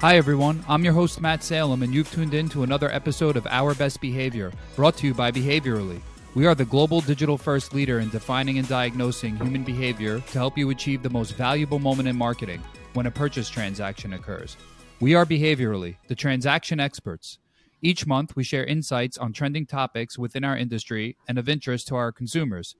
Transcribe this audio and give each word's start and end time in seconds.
Hi, 0.00 0.16
everyone. 0.16 0.64
I'm 0.66 0.82
your 0.82 0.94
host, 0.94 1.20
Matt 1.20 1.44
Salem, 1.44 1.82
and 1.82 1.92
you've 1.92 2.10
tuned 2.10 2.32
in 2.32 2.48
to 2.48 2.62
another 2.62 2.90
episode 2.90 3.36
of 3.36 3.46
Our 3.48 3.74
Best 3.74 4.00
Behavior, 4.00 4.50
brought 4.74 4.96
to 4.96 5.06
you 5.06 5.12
by 5.12 5.30
Behaviorally. 5.30 6.00
We 6.34 6.46
are 6.46 6.54
the 6.54 6.64
global 6.64 7.02
digital 7.02 7.36
first 7.36 7.74
leader 7.74 8.00
in 8.00 8.08
defining 8.08 8.56
and 8.56 8.66
diagnosing 8.66 9.36
human 9.36 9.62
behavior 9.62 10.20
to 10.20 10.38
help 10.38 10.56
you 10.56 10.70
achieve 10.70 11.02
the 11.02 11.10
most 11.10 11.32
valuable 11.32 11.78
moment 11.78 12.08
in 12.08 12.16
marketing 12.16 12.62
when 12.94 13.04
a 13.04 13.10
purchase 13.10 13.50
transaction 13.50 14.14
occurs. 14.14 14.56
We 15.00 15.14
are 15.14 15.26
Behaviorally, 15.26 15.96
the 16.08 16.14
transaction 16.14 16.80
experts. 16.80 17.38
Each 17.82 18.06
month, 18.06 18.34
we 18.34 18.42
share 18.42 18.64
insights 18.64 19.18
on 19.18 19.34
trending 19.34 19.66
topics 19.66 20.18
within 20.18 20.44
our 20.44 20.56
industry 20.56 21.18
and 21.28 21.36
of 21.36 21.46
interest 21.46 21.88
to 21.88 21.96
our 21.96 22.10
consumers. 22.10 22.74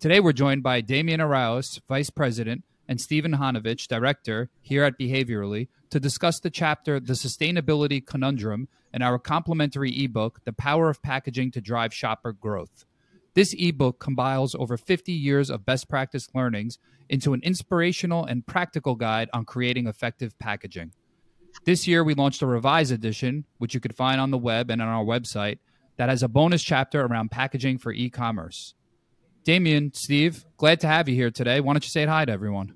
Today, 0.00 0.18
we're 0.18 0.32
joined 0.32 0.64
by 0.64 0.80
Damian 0.80 1.20
Arauz, 1.20 1.80
Vice 1.86 2.10
President, 2.10 2.64
and 2.88 3.00
Stephen 3.00 3.32
Hanovich, 3.32 3.88
Director, 3.88 4.50
here 4.60 4.84
at 4.84 4.98
Behaviorally, 4.98 5.68
to 5.90 6.00
discuss 6.00 6.40
the 6.40 6.50
chapter 6.50 7.00
The 7.00 7.14
Sustainability 7.14 8.04
Conundrum 8.04 8.68
and 8.92 9.02
our 9.02 9.18
complimentary 9.18 10.04
ebook, 10.04 10.40
The 10.44 10.52
Power 10.52 10.88
of 10.88 11.02
Packaging 11.02 11.50
to 11.52 11.60
Drive 11.60 11.94
Shopper 11.94 12.32
Growth. 12.32 12.84
This 13.34 13.54
ebook 13.58 13.98
compiles 13.98 14.54
over 14.54 14.76
50 14.76 15.12
years 15.12 15.50
of 15.50 15.66
best 15.66 15.88
practice 15.88 16.28
learnings 16.34 16.78
into 17.08 17.32
an 17.32 17.40
inspirational 17.42 18.24
and 18.24 18.46
practical 18.46 18.94
guide 18.94 19.28
on 19.32 19.44
creating 19.44 19.86
effective 19.86 20.38
packaging. 20.38 20.92
This 21.64 21.86
year, 21.86 22.04
we 22.04 22.14
launched 22.14 22.42
a 22.42 22.46
revised 22.46 22.92
edition, 22.92 23.44
which 23.58 23.74
you 23.74 23.80
could 23.80 23.94
find 23.94 24.20
on 24.20 24.30
the 24.30 24.38
web 24.38 24.70
and 24.70 24.80
on 24.80 24.88
our 24.88 25.04
website, 25.04 25.58
that 25.96 26.08
has 26.08 26.22
a 26.22 26.28
bonus 26.28 26.62
chapter 26.62 27.00
around 27.04 27.30
packaging 27.30 27.78
for 27.78 27.92
e 27.92 28.10
commerce. 28.10 28.74
Damian, 29.44 29.92
Steve, 29.92 30.44
glad 30.56 30.80
to 30.80 30.86
have 30.86 31.06
you 31.06 31.14
here 31.14 31.30
today. 31.30 31.60
Why 31.60 31.74
don't 31.74 31.84
you 31.84 31.90
say 31.90 32.06
hi 32.06 32.24
to 32.24 32.32
everyone? 32.32 32.74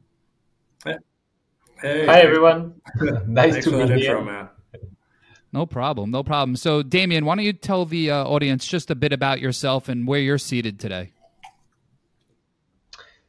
Hey. 0.85 0.99
Hi, 1.81 2.21
everyone. 2.21 2.81
nice 3.27 3.53
Thanks 3.53 3.65
to 3.65 3.71
for 3.71 3.77
that 3.79 3.89
be 3.89 4.05
intro, 4.05 4.25
here. 4.25 4.51
No 5.51 5.65
problem. 5.65 6.11
No 6.11 6.23
problem. 6.23 6.57
So, 6.57 6.83
Damian, 6.83 7.25
why 7.25 7.37
don't 7.37 7.45
you 7.47 7.55
tell 7.55 7.87
the 7.87 8.11
uh, 8.11 8.25
audience 8.25 8.67
just 8.67 8.91
a 8.91 8.95
bit 8.95 9.15
about 9.15 9.41
yourself 9.41 9.89
and 9.89 10.07
where 10.07 10.21
you're 10.21 10.39
seated 10.39 10.79
today? 10.79 11.13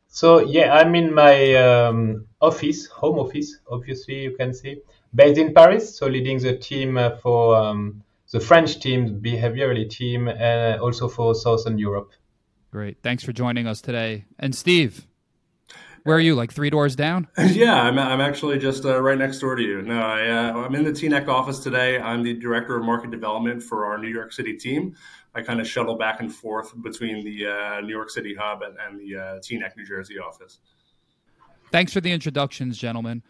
So, 0.09 0.39
yeah, 0.39 0.73
I'm 0.73 0.93
in 0.95 1.13
my 1.13 1.55
um, 1.55 2.25
office, 2.41 2.87
home 2.87 3.19
office, 3.19 3.57
obviously, 3.71 4.23
you 4.23 4.35
can 4.35 4.53
see, 4.53 4.81
based 5.15 5.39
in 5.39 5.53
Paris. 5.53 5.97
So, 5.97 6.07
leading 6.07 6.39
the 6.39 6.57
team 6.57 6.97
uh, 6.97 7.11
for 7.11 7.55
um, 7.55 8.03
the 8.31 8.41
French 8.41 8.81
team, 8.81 9.21
behaviorally 9.21 9.89
team, 9.89 10.27
and 10.27 10.81
also 10.81 11.07
for 11.07 11.33
Southern 11.35 11.77
Europe. 11.77 12.11
Great. 12.71 12.97
Thanks 13.01 13.23
for 13.23 13.33
joining 13.33 13.67
us 13.67 13.81
today. 13.81 14.25
And 14.37 14.53
Steve, 14.53 15.07
where 16.03 16.15
are 16.15 16.21
you? 16.21 16.35
Like 16.35 16.51
three 16.53 16.69
doors 16.69 16.95
down? 16.95 17.27
Yeah, 17.37 17.81
I'm, 17.81 17.97
I'm 17.97 18.21
actually 18.21 18.59
just 18.59 18.85
uh, 18.85 19.01
right 19.01 19.17
next 19.17 19.39
door 19.39 19.55
to 19.55 19.61
you. 19.61 19.81
No, 19.81 19.99
I, 19.99 20.29
uh, 20.29 20.53
I'm 20.65 20.75
in 20.75 20.83
the 20.83 20.91
TNEC 20.91 21.27
office 21.27 21.59
today. 21.59 21.99
I'm 21.99 22.23
the 22.23 22.33
director 22.33 22.77
of 22.77 22.83
market 22.83 23.11
development 23.11 23.63
for 23.63 23.85
our 23.85 23.97
New 23.97 24.07
York 24.07 24.31
City 24.31 24.55
team. 24.55 24.95
I 25.35 25.41
kind 25.41 25.59
of 25.59 25.67
shuttle 25.67 25.97
back 25.97 26.19
and 26.19 26.33
forth 26.33 26.73
between 26.81 27.23
the 27.25 27.47
uh, 27.47 27.81
New 27.81 27.93
York 27.93 28.09
City 28.09 28.35
hub 28.39 28.61
and, 28.61 28.75
and 28.79 28.99
the 28.99 29.15
uh, 29.15 29.21
TNEC 29.39 29.77
New 29.77 29.85
Jersey 29.85 30.19
office. 30.19 30.59
Thanks 31.71 31.91
for 31.91 32.01
the 32.01 32.11
introductions, 32.11 32.77
gentlemen. 32.77 33.23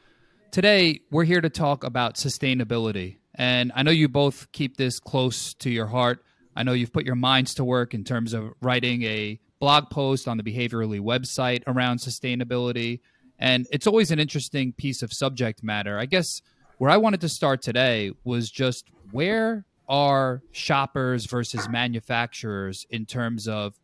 Today, 0.51 1.01
we're 1.11 1.25
here 1.25 1.41
to 1.41 1.49
talk 1.49 1.83
about 1.83 2.15
sustainability. 2.15 3.17
And 3.35 3.71
I 3.75 3.83
know 3.83 3.91
you 3.91 4.09
both 4.09 4.51
keep 4.51 4.77
this 4.77 4.99
close 4.99 5.53
to 5.55 5.69
your 5.69 5.87
heart. 5.87 6.23
I 6.59 6.63
know 6.63 6.73
you've 6.73 6.91
put 6.91 7.05
your 7.05 7.15
minds 7.15 7.53
to 7.53 7.63
work 7.63 7.93
in 7.93 8.03
terms 8.03 8.33
of 8.33 8.51
writing 8.61 9.03
a 9.03 9.39
blog 9.61 9.89
post 9.89 10.27
on 10.27 10.35
the 10.35 10.43
Behaviorally 10.43 10.99
website 10.99 11.63
around 11.65 11.99
sustainability. 11.99 12.99
And 13.39 13.65
it's 13.71 13.87
always 13.87 14.11
an 14.11 14.19
interesting 14.19 14.73
piece 14.73 15.01
of 15.01 15.13
subject 15.13 15.63
matter. 15.63 15.97
I 15.97 16.05
guess 16.05 16.41
where 16.77 16.91
I 16.91 16.97
wanted 16.97 17.21
to 17.21 17.29
start 17.29 17.61
today 17.61 18.11
was 18.25 18.51
just 18.51 18.89
where 19.11 19.65
are 19.87 20.41
shoppers 20.51 21.27
versus 21.27 21.69
manufacturers 21.69 22.85
in 22.89 23.05
terms 23.05 23.47
of 23.47 23.79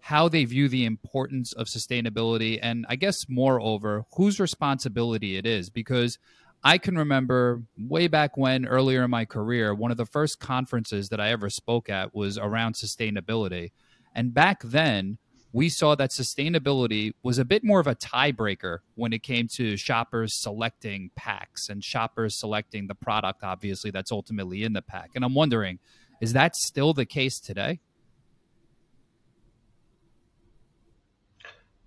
how 0.00 0.26
they 0.26 0.46
view 0.46 0.70
the 0.70 0.86
importance 0.86 1.52
of 1.52 1.66
sustainability 1.66 2.58
and 2.62 2.86
I 2.88 2.96
guess 2.96 3.26
moreover 3.28 4.06
whose 4.16 4.40
responsibility 4.40 5.36
it 5.36 5.44
is 5.44 5.68
because 5.68 6.18
I 6.66 6.78
can 6.78 6.96
remember 6.96 7.62
way 7.76 8.08
back 8.08 8.38
when 8.38 8.64
earlier 8.64 9.04
in 9.04 9.10
my 9.10 9.26
career 9.26 9.74
one 9.74 9.90
of 9.90 9.98
the 9.98 10.06
first 10.06 10.40
conferences 10.40 11.10
that 11.10 11.20
I 11.20 11.30
ever 11.30 11.50
spoke 11.50 11.90
at 11.90 12.14
was 12.14 12.38
around 12.38 12.74
sustainability. 12.74 13.72
And 14.14 14.32
back 14.32 14.62
then 14.62 15.18
we 15.52 15.68
saw 15.68 15.94
that 15.94 16.10
sustainability 16.10 17.12
was 17.22 17.38
a 17.38 17.44
bit 17.44 17.64
more 17.64 17.80
of 17.80 17.86
a 17.86 17.94
tiebreaker 17.94 18.78
when 18.94 19.12
it 19.12 19.22
came 19.22 19.46
to 19.56 19.76
shoppers 19.76 20.34
selecting 20.34 21.10
packs 21.14 21.68
and 21.68 21.84
shoppers 21.84 22.40
selecting 22.40 22.86
the 22.86 22.94
product 22.94 23.44
obviously 23.44 23.90
that's 23.90 24.10
ultimately 24.10 24.64
in 24.64 24.72
the 24.72 24.82
pack. 24.82 25.10
And 25.14 25.22
I'm 25.22 25.34
wondering 25.34 25.80
is 26.22 26.32
that 26.32 26.56
still 26.56 26.94
the 26.94 27.04
case 27.04 27.40
today 27.40 27.80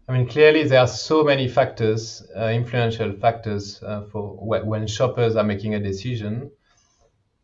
I 0.08 0.14
mean, 0.14 0.28
clearly 0.28 0.64
there 0.64 0.80
are 0.82 0.88
so 0.88 1.24
many 1.24 1.48
factors, 1.48 2.22
uh, 2.36 2.48
influential 2.48 3.14
factors 3.14 3.82
uh, 3.84 4.04
for 4.12 4.36
wh- 4.38 4.66
when 4.66 4.88
shoppers 4.88 5.36
are 5.36 5.44
making 5.44 5.76
a 5.76 5.80
decision. 5.80 6.52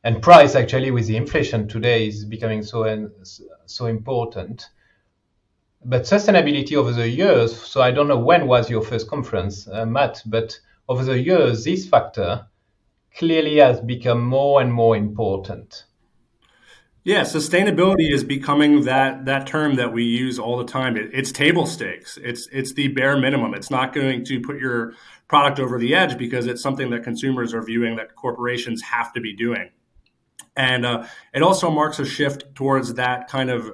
And 0.03 0.21
price, 0.21 0.55
actually, 0.55 0.91
with 0.91 1.07
the 1.07 1.17
inflation 1.17 1.67
today, 1.67 2.07
is 2.07 2.25
becoming 2.25 2.63
so 2.63 3.09
so 3.65 3.85
important. 3.87 4.69
But 5.85 6.01
sustainability 6.01 6.75
over 6.75 6.91
the 6.91 7.07
years. 7.07 7.55
So 7.55 7.79
I 7.81 7.91
don't 7.91 8.07
know 8.07 8.17
when 8.19 8.47
was 8.47 8.69
your 8.69 8.81
first 8.81 9.07
conference, 9.07 9.67
uh, 9.67 9.85
Matt, 9.85 10.21
but 10.25 10.59
over 10.89 11.03
the 11.05 11.19
years, 11.19 11.63
this 11.63 11.87
factor 11.87 12.47
clearly 13.15 13.57
has 13.57 13.81
become 13.81 14.23
more 14.25 14.61
and 14.61 14.73
more 14.73 14.95
important. 14.97 15.85
Yeah, 17.05 17.21
sustainability 17.21 18.13
is 18.13 18.23
becoming 18.23 18.85
that 18.85 19.25
that 19.25 19.45
term 19.45 19.75
that 19.75 19.91
we 19.91 20.05
use 20.05 20.39
all 20.39 20.57
the 20.57 20.65
time. 20.65 20.95
It, 20.95 21.09
it's 21.11 21.33
table 21.33 21.65
stakes. 21.65 22.17
It's 22.23 22.47
it's 22.51 22.73
the 22.73 22.87
bare 22.89 23.17
minimum. 23.17 23.53
It's 23.53 23.69
not 23.69 23.93
going 23.93 24.23
to 24.25 24.39
put 24.39 24.57
your 24.57 24.93
product 25.27 25.59
over 25.59 25.77
the 25.77 25.95
edge 25.95 26.17
because 26.17 26.45
it's 26.45 26.61
something 26.61 26.91
that 26.91 27.03
consumers 27.03 27.53
are 27.53 27.61
viewing 27.61 27.97
that 27.97 28.15
corporations 28.15 28.81
have 28.83 29.11
to 29.13 29.21
be 29.21 29.35
doing. 29.35 29.69
And 30.55 30.85
uh, 30.85 31.05
it 31.33 31.41
also 31.41 31.69
marks 31.69 31.99
a 31.99 32.05
shift 32.05 32.55
towards 32.55 32.93
that 32.93 33.27
kind 33.27 33.49
of 33.49 33.73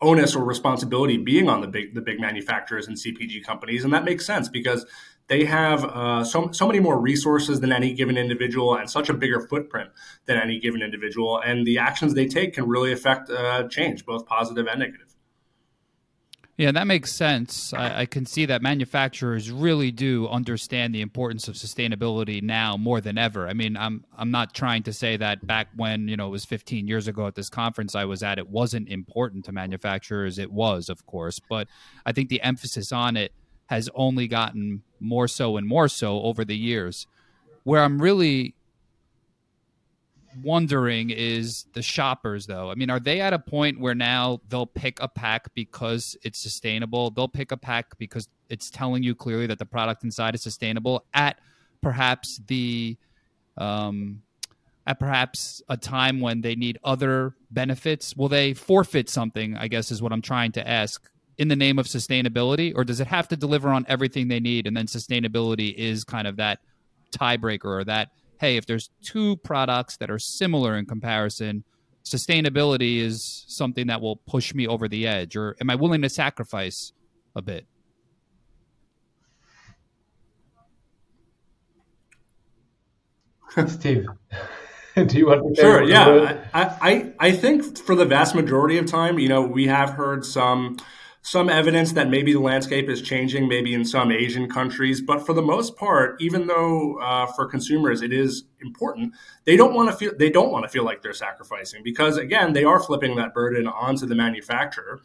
onus 0.00 0.36
or 0.36 0.44
responsibility 0.44 1.16
being 1.16 1.48
on 1.48 1.60
the 1.60 1.66
big 1.66 1.94
the 1.94 2.02
big 2.02 2.20
manufacturers 2.20 2.86
and 2.86 2.96
CPG 2.96 3.42
companies, 3.44 3.82
and 3.82 3.92
that 3.92 4.04
makes 4.04 4.24
sense 4.24 4.48
because 4.48 4.86
they 5.26 5.44
have 5.44 5.84
uh, 5.84 6.24
so 6.24 6.50
so 6.52 6.66
many 6.66 6.80
more 6.80 7.00
resources 7.00 7.60
than 7.60 7.72
any 7.72 7.94
given 7.94 8.16
individual 8.16 8.76
and 8.76 8.90
such 8.90 9.08
a 9.08 9.14
bigger 9.14 9.40
footprint 9.40 9.90
than 10.26 10.36
any 10.38 10.58
given 10.58 10.82
individual, 10.82 11.40
and 11.40 11.66
the 11.66 11.78
actions 11.78 12.14
they 12.14 12.26
take 12.26 12.54
can 12.54 12.68
really 12.68 12.92
affect 12.92 13.30
uh, 13.30 13.66
change, 13.68 14.04
both 14.04 14.26
positive 14.26 14.66
and 14.66 14.80
negative. 14.80 15.14
Yeah, 16.56 16.70
that 16.70 16.86
makes 16.86 17.10
sense. 17.10 17.72
I, 17.74 18.02
I, 18.02 18.06
can 18.06 18.26
see 18.26 18.46
that 18.46 18.62
manufacturers 18.62 19.50
really 19.50 19.90
do 19.90 20.28
understand 20.28 20.94
the 20.94 21.00
importance 21.00 21.48
of 21.48 21.56
sustainability 21.56 22.40
now 22.40 22.76
more 22.76 23.00
than 23.00 23.18
ever. 23.18 23.48
I 23.48 23.54
mean, 23.54 23.76
I'm 23.76 24.04
I'm 24.16 24.30
not 24.30 24.54
trying 24.54 24.84
to 24.84 24.92
say 24.92 25.16
that 25.16 25.44
back 25.44 25.68
when 25.74 26.06
you 26.06 26.16
know 26.16 26.28
it 26.28 26.30
was 26.30 26.44
15 26.44 26.86
years 26.86 27.08
ago 27.08 27.26
at 27.26 27.34
this 27.34 27.50
conference 27.50 27.96
I 27.96 28.04
was 28.04 28.22
at, 28.22 28.38
it 28.38 28.48
wasn't 28.48 28.88
important 28.88 29.46
to 29.46 29.52
manufacturers. 29.52 30.38
It 30.38 30.52
was, 30.52 30.88
of 30.88 31.04
course, 31.06 31.40
but 31.40 31.66
I 32.06 32.12
think 32.12 32.28
the 32.28 32.40
emphasis 32.42 32.92
on 32.92 33.16
it 33.16 33.32
has 33.66 33.88
only 33.94 34.28
gotten 34.28 34.82
more 35.00 35.28
so 35.28 35.56
and 35.56 35.66
more 35.66 35.88
so 35.88 36.22
over 36.22 36.44
the 36.44 36.56
years. 36.56 37.06
Where 37.62 37.82
I'm 37.82 38.00
really 38.00 38.54
wondering 40.42 41.10
is 41.10 41.66
the 41.74 41.82
shoppers 41.82 42.46
though. 42.46 42.70
I 42.70 42.74
mean 42.74 42.90
are 42.90 43.00
they 43.00 43.20
at 43.20 43.32
a 43.32 43.38
point 43.38 43.78
where 43.78 43.94
now 43.94 44.40
they'll 44.48 44.66
pick 44.66 45.00
a 45.00 45.08
pack 45.08 45.54
because 45.54 46.16
it's 46.22 46.38
sustainable? 46.38 47.10
They'll 47.10 47.28
pick 47.28 47.52
a 47.52 47.56
pack 47.56 47.96
because 47.98 48.28
it's 48.48 48.70
telling 48.70 49.02
you 49.02 49.14
clearly 49.14 49.46
that 49.46 49.58
the 49.58 49.66
product 49.66 50.04
inside 50.04 50.34
is 50.34 50.42
sustainable 50.42 51.04
at 51.14 51.38
perhaps 51.82 52.40
the 52.46 52.96
um, 53.56 54.22
at 54.86 54.98
perhaps 54.98 55.62
a 55.68 55.76
time 55.76 56.20
when 56.20 56.40
they 56.42 56.54
need 56.54 56.78
other 56.84 57.34
benefits? 57.50 58.14
Will 58.16 58.28
they 58.28 58.52
forfeit 58.54 59.08
something 59.08 59.56
i 59.56 59.68
guess 59.68 59.90
is 59.90 60.02
what 60.02 60.12
i'm 60.12 60.22
trying 60.22 60.52
to 60.52 60.68
ask 60.68 61.08
in 61.38 61.48
the 61.48 61.56
name 61.56 61.78
of 61.78 61.86
sustainability 61.86 62.72
or 62.76 62.84
does 62.84 63.00
it 63.00 63.06
have 63.06 63.28
to 63.28 63.36
deliver 63.36 63.68
on 63.70 63.84
everything 63.88 64.28
they 64.28 64.40
need 64.40 64.66
and 64.66 64.76
then 64.76 64.86
sustainability 64.86 65.74
is 65.74 66.04
kind 66.04 66.26
of 66.26 66.36
that 66.36 66.60
tiebreaker 67.12 67.64
or 67.64 67.84
that 67.84 68.10
hey, 68.44 68.56
if 68.56 68.66
there's 68.66 68.90
two 69.02 69.36
products 69.38 69.96
that 69.96 70.10
are 70.10 70.18
similar 70.18 70.76
in 70.76 70.84
comparison, 70.84 71.64
sustainability 72.04 72.98
is 72.98 73.44
something 73.48 73.86
that 73.86 74.00
will 74.00 74.16
push 74.16 74.54
me 74.54 74.66
over 74.66 74.88
the 74.88 75.06
edge? 75.06 75.36
Or 75.36 75.56
am 75.60 75.70
I 75.70 75.74
willing 75.74 76.02
to 76.02 76.10
sacrifice 76.10 76.92
a 77.34 77.42
bit? 77.42 77.66
Steve, 83.68 84.06
do 85.06 85.16
you 85.16 85.26
want 85.26 85.56
to? 85.56 85.60
Sure. 85.60 85.82
Yeah, 85.82 86.44
I, 86.52 86.64
I 86.80 87.12
I 87.28 87.32
think 87.32 87.78
for 87.78 87.94
the 87.94 88.04
vast 88.04 88.34
majority 88.34 88.78
of 88.78 88.86
time, 88.86 89.18
you 89.18 89.28
know, 89.28 89.42
we 89.42 89.68
have 89.68 89.90
heard 89.90 90.26
some 90.26 90.76
some 91.24 91.48
evidence 91.48 91.92
that 91.92 92.10
maybe 92.10 92.34
the 92.34 92.40
landscape 92.40 92.86
is 92.90 93.00
changing, 93.00 93.48
maybe 93.48 93.72
in 93.72 93.82
some 93.82 94.12
Asian 94.12 94.46
countries. 94.46 95.00
But 95.00 95.24
for 95.24 95.32
the 95.32 95.40
most 95.40 95.74
part, 95.74 96.20
even 96.20 96.46
though 96.46 97.00
uh, 97.00 97.26
for 97.28 97.46
consumers 97.46 98.02
it 98.02 98.12
is 98.12 98.44
important, 98.60 99.14
they 99.46 99.56
don't 99.56 99.72
want 99.72 99.90
to 99.90 99.96
feel 99.96 100.12
they 100.18 100.28
don't 100.28 100.52
want 100.52 100.64
to 100.64 100.68
feel 100.68 100.84
like 100.84 101.00
they're 101.00 101.14
sacrificing 101.14 101.82
because 101.82 102.18
again, 102.18 102.52
they 102.52 102.62
are 102.62 102.78
flipping 102.78 103.16
that 103.16 103.32
burden 103.32 103.66
onto 103.66 104.04
the 104.04 104.14
manufacturer. 104.14 105.00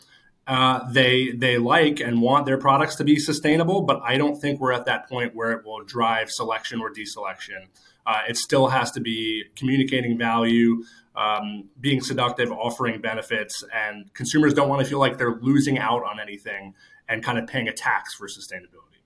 Uh, 0.46 0.92
they 0.92 1.32
they 1.32 1.58
like 1.58 2.02
and 2.02 2.22
want 2.22 2.46
their 2.46 2.58
products 2.58 2.96
to 2.96 3.06
be 3.06 3.18
sustainable, 3.18 3.84
but 3.84 4.02
I 4.04 4.18
don't 4.18 4.36
think 4.36 4.60
we're 4.60 4.74
at 4.74 4.86
that 4.86 5.08
point 5.08 5.34
where 5.34 5.52
it 5.54 5.64
will 5.64 5.86
drive 5.86 6.30
selection 6.32 6.82
or 6.82 6.92
deselection. 6.92 7.68
Uh, 8.06 8.22
it 8.28 8.36
still 8.36 8.68
has 8.68 8.92
to 8.92 9.00
be 9.00 9.46
communicating 9.56 10.18
value, 10.18 10.84
um, 11.20 11.66
being 11.82 12.00
seductive, 12.00 12.50
offering 12.52 13.02
benefits, 13.02 13.64
and 13.76 14.12
consumers 14.14 14.54
don't 14.54 14.70
want 14.70 14.82
to 14.82 14.88
feel 14.88 15.00
like 15.00 15.18
they're 15.18 15.38
losing 15.42 15.78
out 15.78 16.04
on 16.04 16.20
anything 16.20 16.74
and 17.10 17.22
kind 17.22 17.38
of 17.38 17.46
paying 17.46 17.68
a 17.68 17.74
tax 17.74 18.14
for 18.14 18.28
sustainability. 18.28 19.04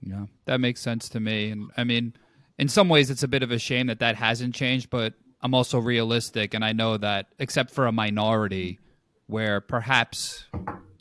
Yeah, 0.00 0.24
that 0.46 0.60
makes 0.60 0.80
sense 0.80 1.10
to 1.10 1.20
me. 1.20 1.50
And 1.50 1.70
I 1.76 1.84
mean, 1.84 2.14
in 2.58 2.68
some 2.68 2.88
ways, 2.88 3.10
it's 3.10 3.22
a 3.22 3.28
bit 3.28 3.42
of 3.42 3.50
a 3.50 3.58
shame 3.58 3.88
that 3.88 3.98
that 3.98 4.16
hasn't 4.16 4.54
changed, 4.54 4.88
but 4.88 5.12
I'm 5.42 5.54
also 5.54 5.78
realistic, 5.78 6.54
and 6.54 6.64
I 6.64 6.72
know 6.72 6.96
that 6.96 7.26
except 7.38 7.72
for 7.72 7.86
a 7.86 7.92
minority 7.92 8.78
where 9.26 9.60
perhaps 9.60 10.46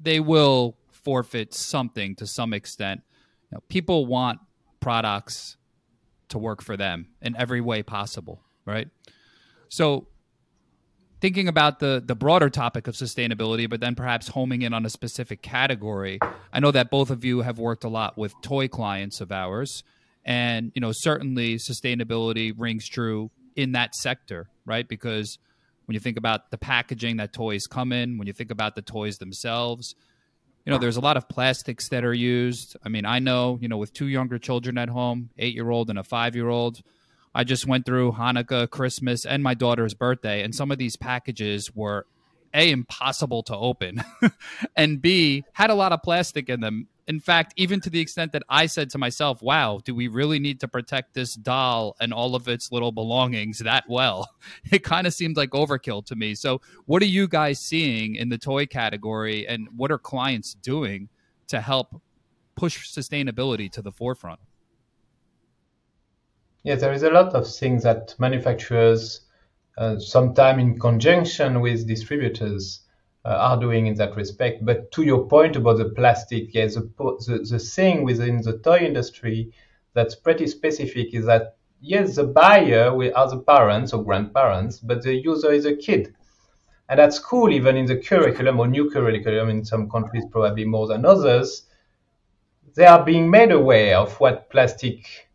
they 0.01 0.19
will 0.19 0.75
forfeit 0.91 1.53
something 1.53 2.15
to 2.15 2.27
some 2.27 2.53
extent, 2.53 3.01
you 3.49 3.55
know, 3.55 3.63
people 3.69 4.05
want 4.05 4.39
products 4.81 5.55
to 6.27 6.37
work 6.37 6.61
for 6.61 6.75
them 6.75 7.07
in 7.21 7.35
every 7.37 7.61
way 7.61 7.81
possible, 7.81 8.41
right? 8.65 8.89
So 9.69 10.07
thinking 11.21 11.47
about 11.47 11.79
the 11.79 12.01
the 12.05 12.15
broader 12.15 12.49
topic 12.49 12.87
of 12.87 12.95
sustainability, 12.95 13.69
but 13.69 13.79
then 13.79 13.95
perhaps 13.95 14.29
homing 14.29 14.61
in 14.61 14.73
on 14.73 14.85
a 14.85 14.89
specific 14.89 15.41
category. 15.41 16.19
I 16.51 16.59
know 16.59 16.71
that 16.71 16.89
both 16.89 17.09
of 17.09 17.23
you 17.25 17.41
have 17.41 17.59
worked 17.59 17.83
a 17.83 17.89
lot 17.89 18.17
with 18.17 18.33
toy 18.41 18.67
clients 18.67 19.21
of 19.21 19.31
ours, 19.31 19.83
and 20.25 20.71
you 20.75 20.81
know 20.81 20.91
certainly 20.93 21.55
sustainability 21.55 22.53
rings 22.57 22.87
true 22.87 23.31
in 23.55 23.73
that 23.73 23.95
sector, 23.95 24.49
right? 24.65 24.87
Because 24.87 25.37
when 25.85 25.93
you 25.93 25.99
think 25.99 26.17
about 26.17 26.51
the 26.51 26.57
packaging 26.57 27.17
that 27.17 27.33
toys 27.33 27.65
come 27.67 27.91
in, 27.91 28.17
when 28.17 28.27
you 28.27 28.33
think 28.33 28.51
about 28.51 28.75
the 28.75 28.81
toys 28.81 29.17
themselves, 29.17 29.95
you 30.65 30.71
know 30.71 30.79
there's 30.79 30.97
a 30.97 31.01
lot 31.01 31.17
of 31.17 31.27
plastics 31.27 31.89
that 31.89 32.03
are 32.03 32.13
used. 32.13 32.77
I 32.83 32.89
mean, 32.89 33.05
I 33.05 33.19
know 33.19 33.57
you 33.61 33.67
know 33.67 33.77
with 33.77 33.93
two 33.93 34.07
younger 34.07 34.37
children 34.37 34.77
at 34.77 34.89
home, 34.89 35.29
eight 35.37 35.53
year 35.53 35.69
old 35.69 35.89
and 35.89 35.99
a 35.99 36.03
five 36.03 36.35
year 36.35 36.49
old 36.49 36.81
I 37.33 37.43
just 37.43 37.67
went 37.67 37.85
through 37.85 38.13
Hanukkah, 38.13 38.69
Christmas, 38.69 39.25
and 39.25 39.43
my 39.43 39.53
daughter's 39.53 39.93
birthday, 39.93 40.41
and 40.41 40.53
some 40.53 40.71
of 40.71 40.77
these 40.77 40.95
packages 40.95 41.73
were 41.75 42.05
a 42.53 42.71
impossible 42.71 43.43
to 43.43 43.55
open, 43.55 44.03
and 44.75 45.01
b 45.01 45.43
had 45.53 45.69
a 45.69 45.75
lot 45.75 45.91
of 45.91 46.01
plastic 46.01 46.49
in 46.49 46.61
them. 46.61 46.87
In 47.07 47.19
fact, 47.19 47.53
even 47.57 47.79
to 47.81 47.89
the 47.89 47.99
extent 47.99 48.33
that 48.33 48.43
I 48.49 48.65
said 48.65 48.89
to 48.91 48.97
myself, 48.97 49.41
"Wow, 49.41 49.81
do 49.83 49.93
we 49.93 50.07
really 50.07 50.39
need 50.39 50.59
to 50.61 50.67
protect 50.67 51.13
this 51.13 51.35
doll 51.35 51.95
and 51.99 52.13
all 52.13 52.35
of 52.35 52.47
its 52.47 52.71
little 52.71 52.91
belongings 52.91 53.59
that 53.59 53.85
well?" 53.87 54.27
It 54.71 54.83
kind 54.83 55.05
of 55.05 55.13
seemed 55.13 55.37
like 55.37 55.51
overkill 55.51 56.05
to 56.07 56.15
me. 56.15 56.35
So, 56.35 56.61
what 56.85 57.01
are 57.03 57.07
you 57.07 57.27
guys 57.27 57.59
seeing 57.59 58.15
in 58.15 58.29
the 58.29 58.37
toy 58.37 58.65
category, 58.65 59.47
and 59.47 59.67
what 59.75 59.91
are 59.91 59.99
clients 59.99 60.53
doing 60.55 61.09
to 61.47 61.61
help 61.61 62.01
push 62.55 62.91
sustainability 62.91 63.71
to 63.71 63.81
the 63.81 63.91
forefront? 63.91 64.39
Yes, 66.63 66.81
there 66.81 66.91
is 66.91 67.03
a 67.03 67.09
lot 67.09 67.33
of 67.35 67.47
things 67.47 67.83
that 67.83 68.15
manufacturers, 68.19 69.21
uh, 69.77 69.97
sometime 69.97 70.59
in 70.59 70.77
conjunction 70.77 71.61
with 71.61 71.87
distributors, 71.87 72.81
uh, 73.23 73.29
are 73.29 73.59
doing 73.59 73.87
in 73.87 73.95
that 73.95 74.15
respect. 74.15 74.65
But 74.65 74.91
to 74.91 75.03
your 75.03 75.25
point 75.27 75.55
about 75.55 75.77
the 75.77 75.89
plastic, 75.89 76.53
yes, 76.53 76.75
the, 76.75 76.81
the, 76.97 77.47
the 77.49 77.59
thing 77.59 78.03
within 78.03 78.41
the 78.41 78.57
toy 78.57 78.79
industry 78.79 79.53
that's 79.93 80.15
pretty 80.15 80.47
specific 80.47 81.13
is 81.13 81.25
that 81.25 81.55
yes, 81.81 82.15
the 82.15 82.25
buyer 82.25 82.89
are 83.15 83.29
the 83.29 83.39
parents 83.39 83.93
or 83.93 84.03
grandparents, 84.03 84.79
but 84.79 85.01
the 85.01 85.15
user 85.15 85.51
is 85.51 85.65
a 85.65 85.75
kid. 85.75 86.13
And 86.89 86.99
at 86.99 87.13
school, 87.13 87.51
even 87.51 87.77
in 87.77 87.85
the 87.85 87.97
curriculum 87.97 88.59
or 88.59 88.67
new 88.67 88.89
curriculum 88.89 89.49
in 89.49 89.63
some 89.63 89.89
countries, 89.89 90.25
probably 90.29 90.65
more 90.65 90.87
than 90.87 91.05
others, 91.05 91.67
they 92.75 92.85
are 92.85 93.05
being 93.05 93.29
made 93.29 93.51
aware 93.51 93.97
of 93.97 94.19
what 94.19 94.49
plastic 94.49 95.28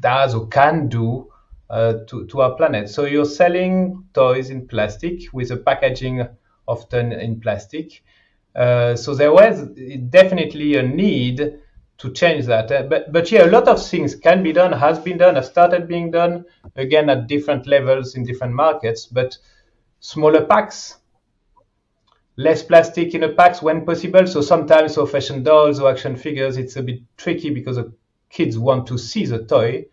does 0.00 0.34
or 0.34 0.48
can 0.48 0.88
do 0.88 1.30
uh, 1.70 1.94
to, 2.06 2.26
to 2.26 2.40
our 2.40 2.54
planet. 2.54 2.88
So 2.88 3.04
you're 3.04 3.24
selling 3.24 4.04
toys 4.12 4.50
in 4.50 4.68
plastic 4.68 5.32
with 5.32 5.50
a 5.50 5.56
packaging 5.56 6.26
often 6.66 7.12
in 7.12 7.40
plastic. 7.40 8.02
Uh, 8.54 8.94
so 8.94 9.14
there 9.14 9.32
was 9.32 9.66
definitely 10.10 10.76
a 10.76 10.82
need 10.82 11.58
to 11.98 12.12
change 12.12 12.46
that. 12.46 12.70
Uh, 12.70 12.82
but, 12.82 13.12
but 13.12 13.30
yeah, 13.30 13.44
a 13.44 13.50
lot 13.50 13.68
of 13.68 13.84
things 13.84 14.14
can 14.14 14.42
be 14.42 14.52
done, 14.52 14.72
has 14.72 14.98
been 14.98 15.18
done, 15.18 15.36
has 15.36 15.46
started 15.46 15.88
being 15.88 16.10
done, 16.10 16.44
again, 16.76 17.08
at 17.08 17.26
different 17.26 17.66
levels 17.66 18.14
in 18.14 18.24
different 18.24 18.52
markets. 18.52 19.06
But 19.06 19.36
smaller 20.00 20.44
packs, 20.44 20.98
less 22.36 22.62
plastic 22.62 23.14
in 23.14 23.22
a 23.22 23.28
packs 23.28 23.62
when 23.62 23.84
possible. 23.84 24.26
So 24.26 24.40
sometimes 24.40 24.94
for 24.96 25.06
fashion 25.06 25.42
dolls 25.42 25.80
or 25.80 25.90
action 25.90 26.16
figures, 26.16 26.56
it's 26.56 26.76
a 26.76 26.82
bit 26.82 27.00
tricky 27.16 27.50
because 27.50 27.78
kids 28.30 28.58
want 28.58 28.86
to 28.88 28.98
see 28.98 29.26
the 29.26 29.44
toy. 29.44 29.86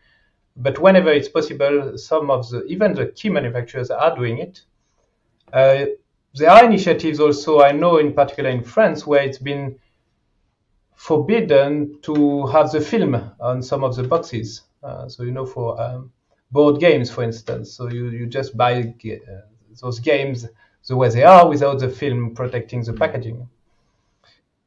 But 0.55 0.79
whenever 0.79 1.11
it's 1.11 1.29
possible, 1.29 1.97
some 1.97 2.29
of 2.29 2.49
the 2.49 2.63
even 2.65 2.93
the 2.93 3.07
key 3.07 3.29
manufacturers 3.29 3.89
are 3.89 4.15
doing 4.15 4.39
it. 4.39 4.61
Uh, 5.53 5.85
there 6.33 6.49
are 6.49 6.65
initiatives 6.65 7.19
also, 7.19 7.61
I 7.61 7.71
know 7.71 7.97
in 7.97 8.13
particular 8.13 8.49
in 8.49 8.63
France, 8.63 9.05
where 9.05 9.23
it's 9.23 9.37
been 9.37 9.77
forbidden 10.95 11.99
to 12.03 12.45
have 12.47 12.71
the 12.71 12.79
film 12.79 13.31
on 13.39 13.61
some 13.61 13.83
of 13.83 13.95
the 13.95 14.03
boxes. 14.03 14.61
Uh, 14.83 15.07
so, 15.09 15.23
you 15.23 15.31
know, 15.31 15.45
for 15.45 15.79
um, 15.81 16.11
board 16.51 16.79
games, 16.79 17.09
for 17.09 17.23
instance. 17.23 17.73
So 17.73 17.89
you, 17.89 18.09
you 18.09 18.27
just 18.27 18.55
buy 18.55 18.81
uh, 18.81 19.41
those 19.81 19.99
games 19.99 20.47
the 20.87 20.95
way 20.95 21.09
they 21.09 21.23
are 21.23 21.47
without 21.47 21.79
the 21.79 21.89
film 21.89 22.33
protecting 22.33 22.83
the 22.83 22.93
packaging. 22.93 23.47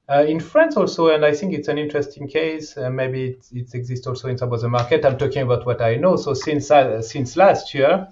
Uh, 0.07 0.25
in 0.29 0.39
France 0.39 0.77
also, 0.77 1.09
and 1.09 1.25
I 1.25 1.33
think 1.33 1.55
it's 1.55 1.69
an 1.69 1.79
interesting 1.79 2.29
case. 2.29 2.77
Uh, 2.77 2.91
maybe 2.91 3.31
it, 3.31 3.47
it, 3.53 3.75
exists 3.75 4.07
also 4.07 4.29
in 4.29 4.37
some 4.37 4.53
other 4.53 4.69
market. 4.69 5.05
I'm 5.05 5.17
talking 5.17 5.43
about 5.43 5.65
what 5.65 5.81
I 5.81 5.97
know. 5.97 6.17
So 6.17 6.35
since 6.35 6.71
uh, 6.71 7.01
since 7.01 7.37
last 7.37 7.73
year, 7.73 8.09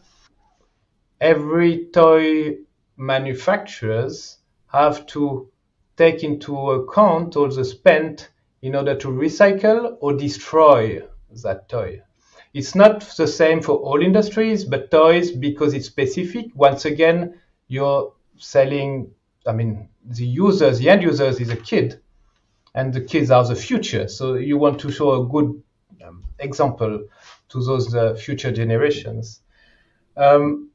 every 1.20 1.86
toy 1.92 2.56
manufacturers 2.96 4.38
have 4.68 5.06
to 5.08 5.50
take 5.96 6.24
into 6.24 6.70
account 6.70 7.36
all 7.36 7.48
the 7.48 7.64
spent 7.64 8.30
in 8.62 8.74
order 8.74 8.94
to 8.94 9.08
recycle 9.08 9.98
or 10.00 10.14
destroy 10.14 11.02
that 11.42 11.68
toy. 11.68 12.00
It's 12.54 12.74
not 12.74 13.00
the 13.16 13.26
same 13.26 13.60
for 13.60 13.76
all 13.76 14.02
industries, 14.02 14.64
but 14.64 14.90
toys 14.90 15.30
because 15.30 15.74
it's 15.74 15.86
specific. 15.86 16.46
Once 16.54 16.84
again, 16.84 17.40
you're 17.68 18.12
selling. 18.38 19.10
I 19.46 19.52
mean, 19.52 19.88
the 20.04 20.26
users, 20.26 20.78
the 20.78 20.88
end 20.88 21.02
users 21.02 21.40
is 21.40 21.50
a 21.50 21.56
kid, 21.56 22.00
and 22.74 22.92
the 22.92 23.00
kids 23.00 23.30
are 23.30 23.46
the 23.46 23.54
future. 23.54 24.08
So 24.08 24.34
you 24.34 24.58
want 24.58 24.80
to 24.80 24.90
show 24.90 25.22
a 25.22 25.28
good 25.28 25.62
um, 26.04 26.24
example 26.38 27.06
to 27.48 27.64
those 27.64 27.94
uh, 27.94 28.14
future 28.14 28.52
generations. 28.52 29.40
Um, 30.16 30.70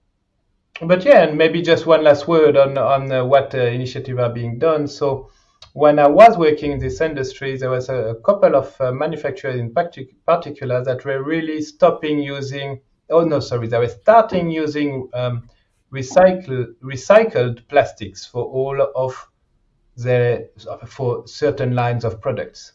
but 0.82 1.04
yeah, 1.06 1.24
and 1.24 1.38
maybe 1.38 1.62
just 1.62 1.86
one 1.86 2.04
last 2.04 2.28
word 2.28 2.56
on 2.56 2.78
on 2.78 3.12
uh, 3.12 3.26
what 3.26 3.56
uh, 3.56 3.60
initiatives 3.60 4.20
are 4.20 4.32
being 4.32 4.60
done. 4.60 4.88
So 4.88 5.32
when 5.74 6.00
I 6.00 6.08
was 6.08 6.38
working 6.38 6.72
in 6.72 6.80
this 6.80 7.02
industry, 7.02 7.58
there 7.58 7.70
was 7.70 7.90
a, 7.90 7.96
a 7.96 8.22
couple 8.22 8.56
of 8.56 8.76
uh, 8.80 8.92
manufacturers 8.92 9.60
in 9.60 9.74
partic- 9.74 10.16
particular 10.26 10.84
that 10.84 11.04
were 11.04 11.24
really 11.24 11.62
stopping 11.62 12.20
using. 12.20 12.82
Oh 13.10 13.24
no, 13.24 13.40
sorry, 13.40 13.68
they 13.68 13.80
were 13.80 13.88
starting 13.88 14.52
using 14.52 15.10
um, 15.14 15.50
recycle, 15.92 16.74
recycled 16.84 17.68
plastics 17.68 18.26
for 18.26 18.44
all 18.44 18.82
of 18.96 19.30
the 19.96 20.50
for 20.86 21.28
certain 21.28 21.74
lines 21.74 22.04
of 22.06 22.22
products. 22.22 22.74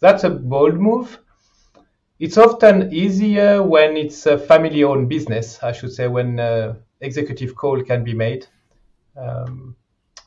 That's 0.00 0.24
a 0.24 0.30
bold 0.30 0.74
move. 0.74 1.18
It's 2.20 2.36
often 2.36 2.92
easier 2.92 3.62
when 3.62 3.96
it's 3.96 4.26
a 4.26 4.36
family-owned 4.36 5.08
business, 5.08 5.62
I 5.62 5.72
should 5.72 5.92
say, 5.92 6.08
when 6.08 6.40
uh, 6.40 6.74
executive 7.00 7.54
call 7.54 7.82
can 7.82 8.02
be 8.02 8.12
made. 8.12 8.46
Um, 9.16 9.76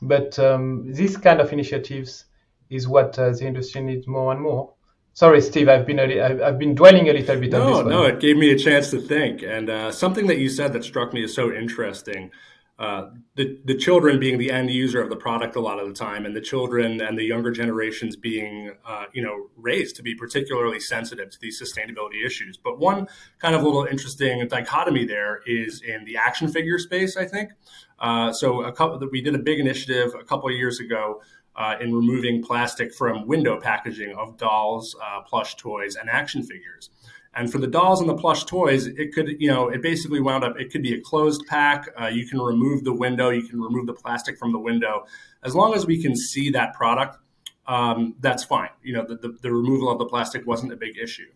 but 0.00 0.38
um, 0.38 0.92
this 0.92 1.16
kind 1.16 1.40
of 1.40 1.52
initiatives 1.52 2.24
is 2.70 2.88
what 2.88 3.18
uh, 3.18 3.30
the 3.30 3.46
industry 3.46 3.82
needs 3.82 4.06
more 4.06 4.32
and 4.32 4.40
more. 4.40 4.72
Sorry, 5.14 5.42
Steve, 5.42 5.68
I've 5.68 5.86
been 5.86 5.98
a, 5.98 6.42
I've 6.42 6.58
been 6.58 6.74
dwelling 6.74 7.08
a 7.08 7.12
little 7.12 7.38
bit 7.38 7.50
no, 7.50 7.62
on 7.62 7.84
this. 7.84 7.92
No, 7.92 8.02
no, 8.02 8.04
it 8.04 8.18
gave 8.18 8.36
me 8.36 8.50
a 8.50 8.58
chance 8.58 8.90
to 8.92 9.00
think, 9.00 9.42
and 9.42 9.68
uh, 9.68 9.92
something 9.92 10.26
that 10.28 10.38
you 10.38 10.48
said 10.48 10.72
that 10.72 10.84
struck 10.84 11.12
me 11.12 11.22
as 11.22 11.34
so 11.34 11.52
interesting. 11.52 12.30
Uh, 12.78 13.10
the 13.36 13.60
the 13.66 13.76
children 13.76 14.18
being 14.18 14.38
the 14.38 14.50
end 14.50 14.70
user 14.70 15.02
of 15.02 15.10
the 15.10 15.16
product 15.16 15.54
a 15.54 15.60
lot 15.60 15.78
of 15.78 15.86
the 15.86 15.92
time, 15.92 16.24
and 16.24 16.34
the 16.34 16.40
children 16.40 17.02
and 17.02 17.18
the 17.18 17.22
younger 17.24 17.50
generations 17.50 18.16
being, 18.16 18.72
uh, 18.86 19.04
you 19.12 19.22
know, 19.22 19.50
raised 19.56 19.96
to 19.96 20.02
be 20.02 20.14
particularly 20.14 20.80
sensitive 20.80 21.28
to 21.28 21.38
these 21.42 21.60
sustainability 21.60 22.24
issues. 22.24 22.56
But 22.56 22.78
one 22.78 23.06
kind 23.38 23.54
of 23.54 23.62
little 23.62 23.84
interesting 23.84 24.48
dichotomy 24.48 25.04
there 25.04 25.40
is 25.46 25.82
in 25.82 26.06
the 26.06 26.16
action 26.16 26.48
figure 26.48 26.78
space. 26.78 27.18
I 27.18 27.26
think 27.26 27.50
uh, 27.98 28.32
so. 28.32 28.62
A 28.62 28.72
couple, 28.72 28.98
that 28.98 29.12
we 29.12 29.20
did 29.20 29.34
a 29.34 29.38
big 29.38 29.60
initiative 29.60 30.14
a 30.18 30.24
couple 30.24 30.48
of 30.48 30.56
years 30.56 30.80
ago 30.80 31.20
uh, 31.56 31.76
in 31.80 31.94
removing 31.94 32.42
plastic 32.42 32.94
from 32.94 33.26
window 33.26 33.60
packaging 33.60 34.14
of 34.16 34.36
dolls, 34.36 34.96
uh, 35.02 35.20
plush 35.22 35.56
toys, 35.56 35.96
and 35.96 36.08
action 36.08 36.42
figures. 36.42 36.90
And 37.34 37.50
for 37.50 37.58
the 37.58 37.66
dolls 37.66 38.00
and 38.00 38.08
the 38.08 38.14
plush 38.14 38.44
toys, 38.44 38.86
it 38.86 39.14
could, 39.14 39.40
you 39.40 39.48
know, 39.48 39.68
it 39.68 39.80
basically 39.80 40.20
wound 40.20 40.44
up, 40.44 40.58
it 40.60 40.70
could 40.70 40.82
be 40.82 40.94
a 40.94 41.00
closed 41.00 41.46
pack. 41.46 41.88
Uh, 41.98 42.06
you 42.06 42.26
can 42.26 42.40
remove 42.40 42.84
the 42.84 42.92
window, 42.92 43.30
you 43.30 43.46
can 43.46 43.60
remove 43.60 43.86
the 43.86 43.94
plastic 43.94 44.38
from 44.38 44.52
the 44.52 44.58
window. 44.58 45.06
As 45.42 45.54
long 45.54 45.74
as 45.74 45.86
we 45.86 46.00
can 46.02 46.14
see 46.14 46.50
that 46.50 46.74
product, 46.74 47.18
um, 47.66 48.16
that's 48.20 48.44
fine. 48.44 48.70
You 48.82 48.94
know, 48.94 49.06
the, 49.06 49.16
the, 49.16 49.38
the 49.40 49.52
removal 49.52 49.90
of 49.90 49.98
the 49.98 50.04
plastic 50.04 50.46
wasn't 50.46 50.72
a 50.72 50.76
big 50.76 50.98
issue. 50.98 51.28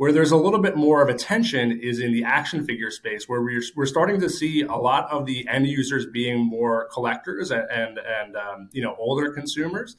Where 0.00 0.12
there's 0.12 0.30
a 0.30 0.36
little 0.38 0.62
bit 0.62 0.78
more 0.78 1.02
of 1.02 1.10
attention 1.10 1.78
is 1.78 2.00
in 2.00 2.10
the 2.10 2.24
action 2.24 2.64
figure 2.64 2.90
space, 2.90 3.28
where 3.28 3.42
we're, 3.42 3.60
we're 3.76 3.84
starting 3.84 4.18
to 4.22 4.30
see 4.30 4.62
a 4.62 4.74
lot 4.74 5.10
of 5.10 5.26
the 5.26 5.46
end 5.46 5.66
users 5.66 6.06
being 6.06 6.38
more 6.38 6.88
collectors 6.90 7.50
and 7.50 7.70
and, 7.70 7.98
and 7.98 8.34
um, 8.34 8.70
you 8.72 8.82
know 8.82 8.96
older 8.98 9.30
consumers. 9.30 9.96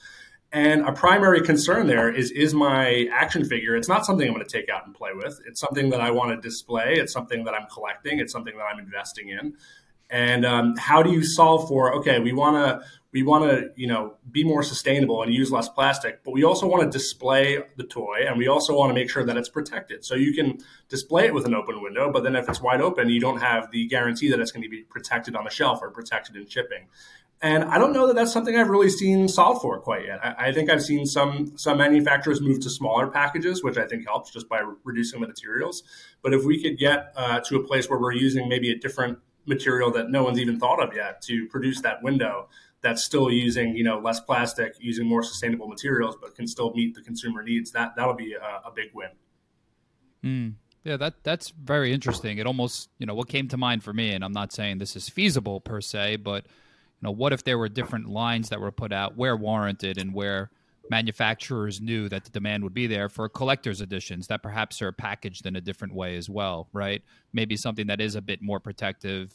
And 0.51 0.81
a 0.87 0.91
primary 0.91 1.41
concern 1.41 1.85
there 1.85 2.09
is 2.09 2.31
is 2.31 2.55
my 2.55 3.09
action 3.13 3.45
figure. 3.45 3.75
It's 3.75 3.87
not 3.87 4.03
something 4.03 4.27
I'm 4.27 4.33
going 4.33 4.43
to 4.43 4.51
take 4.51 4.69
out 4.69 4.87
and 4.87 4.95
play 4.95 5.11
with. 5.13 5.39
It's 5.45 5.59
something 5.59 5.91
that 5.91 6.01
I 6.01 6.09
want 6.09 6.31
to 6.31 6.49
display. 6.49 6.95
It's 6.95 7.13
something 7.13 7.43
that 7.43 7.53
I'm 7.53 7.67
collecting. 7.71 8.17
It's 8.17 8.33
something 8.33 8.57
that 8.57 8.63
I'm 8.63 8.79
investing 8.79 9.29
in. 9.29 9.53
And 10.09 10.47
um, 10.47 10.77
how 10.77 11.03
do 11.03 11.11
you 11.11 11.23
solve 11.23 11.67
for? 11.69 11.93
Okay, 11.97 12.19
we 12.19 12.33
want 12.33 12.55
to 12.55 12.85
we 13.13 13.23
want 13.23 13.49
to 13.49 13.69
you 13.75 13.87
know 13.87 14.15
be 14.31 14.43
more 14.43 14.63
sustainable 14.63 15.21
and 15.21 15.33
use 15.33 15.51
less 15.51 15.67
plastic 15.69 16.23
but 16.23 16.31
we 16.31 16.43
also 16.43 16.67
want 16.67 16.83
to 16.83 16.89
display 16.89 17.59
the 17.77 17.83
toy 17.83 18.19
and 18.27 18.37
we 18.37 18.47
also 18.47 18.75
want 18.75 18.89
to 18.89 18.93
make 18.93 19.09
sure 19.09 19.25
that 19.25 19.37
it's 19.37 19.49
protected. 19.49 20.05
So 20.05 20.15
you 20.15 20.33
can 20.33 20.59
display 20.89 21.25
it 21.25 21.33
with 21.33 21.45
an 21.45 21.53
open 21.53 21.81
window 21.81 22.11
but 22.11 22.23
then 22.23 22.35
if 22.35 22.47
it's 22.49 22.61
wide 22.61 22.81
open 22.81 23.09
you 23.09 23.19
don't 23.19 23.39
have 23.39 23.71
the 23.71 23.87
guarantee 23.87 24.29
that 24.29 24.39
it's 24.39 24.51
going 24.51 24.63
to 24.63 24.69
be 24.69 24.83
protected 24.83 25.35
on 25.35 25.43
the 25.43 25.49
shelf 25.49 25.79
or 25.81 25.91
protected 25.91 26.35
in 26.35 26.47
shipping. 26.47 26.87
And 27.43 27.63
i 27.65 27.77
don't 27.77 27.91
know 27.91 28.07
that 28.07 28.15
that's 28.15 28.31
something 28.31 28.55
i've 28.55 28.69
really 28.69 28.89
seen 28.89 29.27
solved 29.27 29.61
for 29.61 29.79
quite 29.79 30.05
yet. 30.05 30.23
I, 30.23 30.47
I 30.47 30.53
think 30.53 30.69
i've 30.69 30.83
seen 30.83 31.05
some 31.05 31.53
some 31.57 31.79
manufacturers 31.79 32.39
move 32.39 32.59
to 32.61 32.69
smaller 32.69 33.07
packages 33.07 33.63
which 33.63 33.77
i 33.77 33.85
think 33.87 34.05
helps 34.05 34.31
just 34.31 34.47
by 34.47 34.59
re- 34.59 34.75
reducing 34.83 35.21
the 35.21 35.27
materials. 35.27 35.83
But 36.21 36.33
if 36.33 36.45
we 36.45 36.61
could 36.61 36.77
get 36.77 37.11
uh, 37.15 37.39
to 37.41 37.55
a 37.57 37.63
place 37.63 37.89
where 37.89 37.99
we're 37.99 38.13
using 38.13 38.47
maybe 38.47 38.71
a 38.71 38.77
different 38.77 39.17
material 39.45 39.91
that 39.91 40.09
no 40.09 40.23
one's 40.23 40.39
even 40.39 40.59
thought 40.59 40.81
of 40.81 40.95
yet 40.95 41.21
to 41.23 41.47
produce 41.47 41.81
that 41.81 42.03
window 42.03 42.47
that's 42.81 43.03
still 43.03 43.31
using 43.31 43.75
you 43.75 43.83
know 43.83 43.99
less 43.99 44.19
plastic, 44.19 44.73
using 44.79 45.07
more 45.07 45.23
sustainable 45.23 45.67
materials, 45.67 46.17
but 46.19 46.35
can 46.35 46.47
still 46.47 46.73
meet 46.73 46.95
the 46.95 47.01
consumer 47.01 47.43
needs. 47.43 47.71
That 47.71 47.95
that'll 47.95 48.13
be 48.13 48.33
a, 48.33 48.67
a 48.67 48.71
big 48.73 48.89
win. 48.93 49.09
Mm. 50.23 50.53
Yeah, 50.83 50.97
that 50.97 51.23
that's 51.23 51.49
very 51.49 51.93
interesting. 51.93 52.39
It 52.39 52.47
almost 52.47 52.89
you 52.97 53.05
know 53.05 53.13
what 53.13 53.27
came 53.27 53.47
to 53.49 53.57
mind 53.57 53.83
for 53.83 53.93
me, 53.93 54.13
and 54.13 54.23
I'm 54.23 54.31
not 54.31 54.51
saying 54.51 54.79
this 54.79 54.95
is 54.95 55.09
feasible 55.09 55.61
per 55.61 55.81
se, 55.81 56.17
but 56.17 56.45
you 56.45 57.03
know 57.03 57.11
what 57.11 57.33
if 57.33 57.43
there 57.43 57.57
were 57.57 57.69
different 57.69 58.07
lines 58.07 58.49
that 58.49 58.59
were 58.59 58.71
put 58.71 58.91
out 58.91 59.15
where 59.15 59.35
warranted 59.35 59.97
and 59.97 60.13
where 60.13 60.49
manufacturers 60.89 61.79
knew 61.79 62.09
that 62.09 62.25
the 62.25 62.31
demand 62.31 62.63
would 62.63 62.73
be 62.73 62.87
there 62.87 63.07
for 63.07 63.29
collector's 63.29 63.79
editions 63.79 64.27
that 64.27 64.43
perhaps 64.43 64.81
are 64.81 64.91
packaged 64.91 65.45
in 65.45 65.55
a 65.55 65.61
different 65.61 65.93
way 65.93 66.17
as 66.17 66.29
well, 66.29 66.67
right? 66.73 67.03
Maybe 67.31 67.55
something 67.55 67.87
that 67.87 68.01
is 68.01 68.15
a 68.15 68.21
bit 68.21 68.41
more 68.41 68.59
protective 68.59 69.31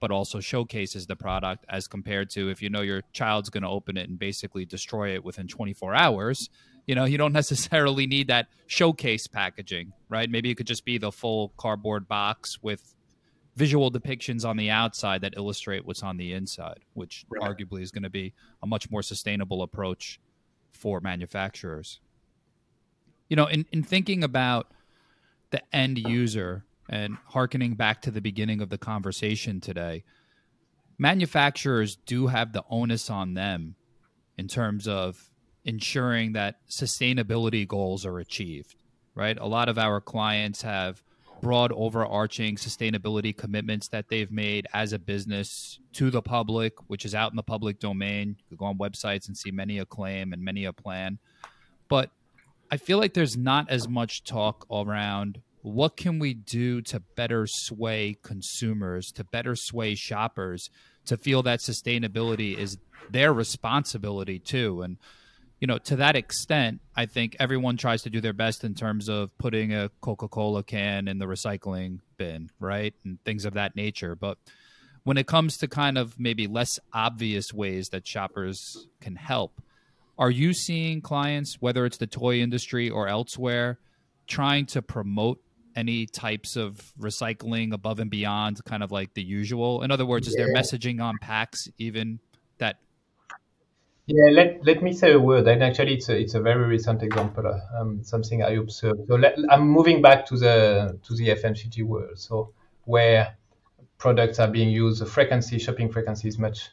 but 0.00 0.10
also 0.10 0.40
showcases 0.40 1.06
the 1.06 1.14
product 1.14 1.64
as 1.68 1.86
compared 1.86 2.30
to 2.30 2.48
if 2.48 2.60
you 2.62 2.70
know 2.70 2.80
your 2.80 3.02
child's 3.12 3.50
going 3.50 3.62
to 3.62 3.68
open 3.68 3.96
it 3.96 4.08
and 4.08 4.18
basically 4.18 4.64
destroy 4.64 5.14
it 5.14 5.22
within 5.22 5.46
24 5.46 5.94
hours 5.94 6.48
you 6.86 6.94
know 6.94 7.04
you 7.04 7.18
don't 7.18 7.32
necessarily 7.42 8.06
need 8.06 8.26
that 8.28 8.48
showcase 8.66 9.26
packaging 9.26 9.92
right 10.08 10.30
maybe 10.30 10.50
it 10.50 10.56
could 10.56 10.66
just 10.66 10.84
be 10.84 10.98
the 10.98 11.12
full 11.12 11.52
cardboard 11.56 12.08
box 12.08 12.58
with 12.62 12.94
visual 13.56 13.90
depictions 13.90 14.44
on 14.48 14.56
the 14.56 14.70
outside 14.70 15.20
that 15.20 15.34
illustrate 15.36 15.84
what's 15.84 16.02
on 16.02 16.16
the 16.16 16.32
inside 16.32 16.80
which 16.94 17.24
right. 17.28 17.42
arguably 17.42 17.82
is 17.82 17.90
going 17.90 18.02
to 18.02 18.10
be 18.10 18.32
a 18.62 18.66
much 18.66 18.90
more 18.90 19.02
sustainable 19.02 19.62
approach 19.62 20.18
for 20.72 21.00
manufacturers 21.00 22.00
you 23.28 23.36
know 23.36 23.46
in, 23.46 23.66
in 23.70 23.82
thinking 23.82 24.24
about 24.24 24.72
the 25.50 25.62
end 25.74 25.98
user 25.98 26.64
and 26.90 27.16
harkening 27.28 27.74
back 27.74 28.02
to 28.02 28.10
the 28.10 28.20
beginning 28.20 28.60
of 28.60 28.68
the 28.68 28.76
conversation 28.76 29.60
today, 29.60 30.02
manufacturers 30.98 31.96
do 32.04 32.26
have 32.26 32.52
the 32.52 32.64
onus 32.68 33.08
on 33.08 33.32
them 33.34 33.76
in 34.36 34.48
terms 34.48 34.88
of 34.88 35.30
ensuring 35.64 36.32
that 36.32 36.56
sustainability 36.68 37.66
goals 37.66 38.04
are 38.04 38.18
achieved, 38.18 38.74
right? 39.14 39.38
A 39.38 39.46
lot 39.46 39.68
of 39.68 39.78
our 39.78 40.00
clients 40.00 40.62
have 40.62 41.02
broad 41.40 41.72
overarching 41.72 42.56
sustainability 42.56 43.34
commitments 43.34 43.88
that 43.88 44.08
they've 44.08 44.30
made 44.30 44.66
as 44.74 44.92
a 44.92 44.98
business 44.98 45.78
to 45.92 46.10
the 46.10 46.20
public, 46.20 46.74
which 46.88 47.04
is 47.04 47.14
out 47.14 47.32
in 47.32 47.36
the 47.36 47.42
public 47.42 47.78
domain. 47.78 48.36
You 48.50 48.56
go 48.56 48.66
on 48.66 48.78
websites 48.78 49.28
and 49.28 49.36
see 49.36 49.50
many 49.50 49.78
a 49.78 49.86
claim 49.86 50.32
and 50.32 50.42
many 50.42 50.64
a 50.64 50.72
plan. 50.72 51.18
But 51.88 52.10
I 52.70 52.76
feel 52.76 52.98
like 52.98 53.14
there's 53.14 53.36
not 53.36 53.70
as 53.70 53.88
much 53.88 54.24
talk 54.24 54.66
around 54.70 55.40
what 55.62 55.96
can 55.96 56.18
we 56.18 56.34
do 56.34 56.80
to 56.82 57.00
better 57.16 57.46
sway 57.46 58.16
consumers, 58.22 59.12
to 59.12 59.24
better 59.24 59.54
sway 59.54 59.94
shoppers, 59.94 60.70
to 61.06 61.16
feel 61.16 61.42
that 61.42 61.60
sustainability 61.60 62.56
is 62.56 62.78
their 63.10 63.32
responsibility 63.32 64.38
too? 64.38 64.82
And 64.82 64.96
you 65.60 65.66
know, 65.66 65.76
to 65.78 65.96
that 65.96 66.16
extent, 66.16 66.80
I 66.96 67.04
think 67.04 67.36
everyone 67.38 67.76
tries 67.76 68.02
to 68.02 68.10
do 68.10 68.20
their 68.22 68.32
best 68.32 68.64
in 68.64 68.74
terms 68.74 69.10
of 69.10 69.36
putting 69.36 69.74
a 69.74 69.90
Coca 70.00 70.26
Cola 70.26 70.62
can 70.62 71.06
in 71.06 71.18
the 71.18 71.26
recycling 71.26 71.98
bin, 72.16 72.50
right? 72.58 72.94
And 73.04 73.22
things 73.24 73.44
of 73.44 73.54
that 73.54 73.76
nature. 73.76 74.16
But 74.16 74.38
when 75.04 75.18
it 75.18 75.26
comes 75.26 75.58
to 75.58 75.68
kind 75.68 75.98
of 75.98 76.18
maybe 76.18 76.46
less 76.46 76.78
obvious 76.94 77.52
ways 77.52 77.90
that 77.90 78.06
shoppers 78.06 78.86
can 79.02 79.16
help, 79.16 79.60
are 80.18 80.30
you 80.30 80.54
seeing 80.54 81.02
clients, 81.02 81.56
whether 81.60 81.84
it's 81.84 81.98
the 81.98 82.06
toy 82.06 82.40
industry 82.40 82.88
or 82.88 83.06
elsewhere, 83.06 83.78
trying 84.26 84.64
to 84.64 84.80
promote 84.80 85.40
any 85.76 86.06
types 86.06 86.56
of 86.56 86.92
recycling 86.98 87.72
above 87.72 88.00
and 88.00 88.10
beyond 88.10 88.64
kind 88.64 88.82
of 88.82 88.90
like 88.90 89.14
the 89.14 89.22
usual? 89.22 89.82
In 89.82 89.90
other 89.90 90.06
words, 90.06 90.28
is 90.28 90.34
yeah. 90.36 90.46
there 90.46 90.54
messaging 90.54 91.02
on 91.02 91.18
packs 91.18 91.68
even 91.78 92.20
that? 92.58 92.76
Yeah, 94.06 94.30
let, 94.32 94.64
let 94.64 94.82
me 94.82 94.92
say 94.92 95.12
a 95.12 95.20
word. 95.20 95.46
And 95.46 95.62
actually, 95.62 95.94
it's 95.94 96.08
a, 96.08 96.18
it's 96.18 96.34
a 96.34 96.40
very 96.40 96.64
recent 96.64 97.02
example, 97.02 97.60
um, 97.78 98.02
something 98.02 98.42
I 98.42 98.50
observed. 98.50 99.06
So 99.06 99.14
let, 99.14 99.36
I'm 99.50 99.68
moving 99.68 100.02
back 100.02 100.26
to 100.26 100.36
the 100.36 100.98
to 101.02 101.14
the 101.14 101.28
FMCG 101.28 101.84
world. 101.84 102.18
So 102.18 102.52
where 102.84 103.36
products 103.98 104.40
are 104.40 104.48
being 104.48 104.70
used, 104.70 105.00
the 105.00 105.06
frequency, 105.06 105.58
shopping 105.58 105.90
frequency 105.90 106.28
is 106.28 106.38
much 106.38 106.70